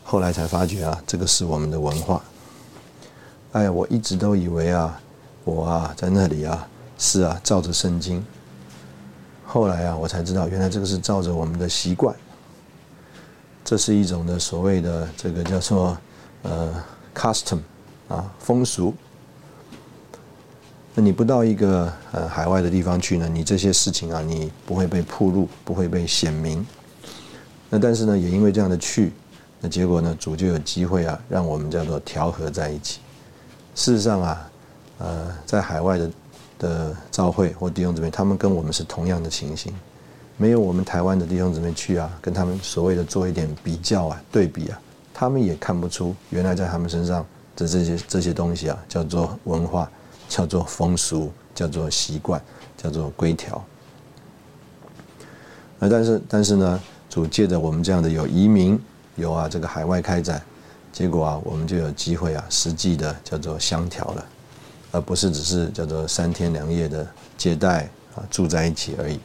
[0.03, 2.21] 后来才发觉啊，这个是我们的文化。
[3.53, 4.99] 哎，我一直都以为啊，
[5.43, 8.25] 我啊在那里啊是啊照着圣经，
[9.45, 12.15] 后来啊我才知道，原来这个是照着我们的习惯。
[13.63, 15.97] 这是一种的所谓的这个叫做
[16.41, 16.73] 呃
[17.15, 17.59] custom
[18.07, 18.93] 啊风俗。
[20.95, 26.63] 那你不到一个呃海外的地方去呢，你这些事情啊，你不会被铺露，不会被显明。
[27.69, 29.11] 那但是呢，也因为这样的去，
[29.59, 32.99] 那结果呢，主就有机会啊，让我们叫做调和在一起。
[33.73, 34.51] 事实上啊，
[34.99, 36.11] 呃，在海外的
[36.59, 39.73] 的教会或弟兄姊妹，他们跟我们是同样的情形。
[40.35, 44.81] 没有我们台湾的弟兄姊妹去啊，跟他们所谓的做一点比较啊、对比啊，
[45.13, 47.25] 他们也看不出原来在他们身上
[47.55, 49.89] 的这些这些东西啊，叫做文化，
[50.27, 52.41] 叫做风俗，叫做习惯，
[52.75, 53.63] 叫做规条。
[55.77, 58.79] 那但是但是呢，主借着我们这样的有移民，
[59.15, 60.41] 有啊这个海外开展，
[60.91, 64.25] 结果啊，我们就有机会啊，实际的叫做相调了，
[64.91, 67.07] 而不是只是叫做三天两夜的
[67.37, 69.19] 接待啊，住在一起而已。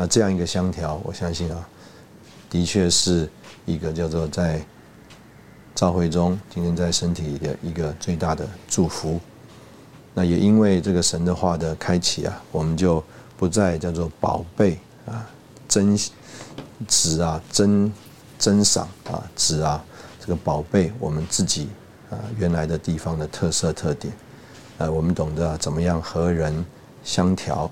[0.00, 1.68] 那这样一个相调，我相信啊，
[2.48, 3.28] 的确是
[3.66, 4.58] 一个叫做在
[5.74, 9.20] 召会中今天在身体里的一个最大的祝福。
[10.14, 13.04] 那也因为这个神的话的开启啊，我们就
[13.36, 15.28] 不再叫做宝贝啊、
[15.68, 15.94] 珍
[16.88, 17.92] 值啊、珍
[18.38, 19.84] 珍赏啊、值啊，
[20.18, 21.68] 这个宝贝我们自己
[22.08, 24.10] 啊原来的地方的特色特点，
[24.78, 26.64] 呃，我们懂得怎么样和人
[27.04, 27.70] 相调。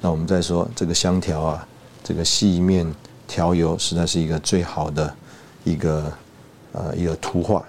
[0.00, 1.68] 那我们再说这个香调啊，
[2.04, 2.94] 这个细面
[3.26, 5.14] 调油实在是一个最好的
[5.64, 6.12] 一个
[6.72, 7.64] 呃一个图画。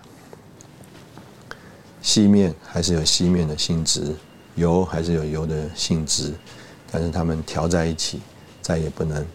[2.02, 4.16] 细面还是有细面的性质，
[4.56, 6.34] 油还是有油的性质，
[6.90, 8.22] 但是它们调在一起，
[8.62, 9.26] 再也不能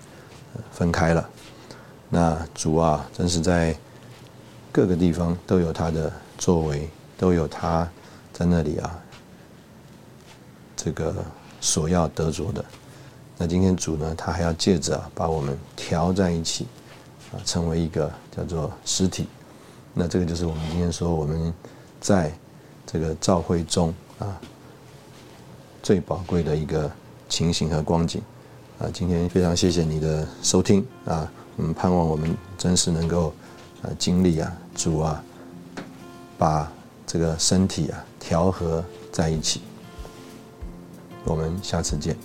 [0.72, 1.28] 分开了。
[2.08, 3.76] 那主啊，真是在
[4.72, 6.88] 各个地方都有他的作为，
[7.18, 7.86] 都有他
[8.32, 8.98] 在那里啊，
[10.74, 11.14] 这个
[11.60, 12.64] 所要得着的。
[13.36, 16.66] 那今天主呢，他还要借着啊，把我们调在一起，
[17.32, 19.26] 啊，成为一个叫做实体。
[19.92, 21.52] 那这个就是我们今天说我们
[22.00, 22.32] 在
[22.86, 24.40] 这个召会中啊
[25.82, 26.90] 最宝贵的一个
[27.28, 28.22] 情形和光景。
[28.78, 33.32] 啊，今天非常谢谢你的收听啊，我们盼望我们真是能够
[33.82, 35.22] 啊经历啊主啊
[36.36, 36.72] 把
[37.06, 39.60] 这个身体啊调和在一起。
[41.24, 42.16] 我们下次见。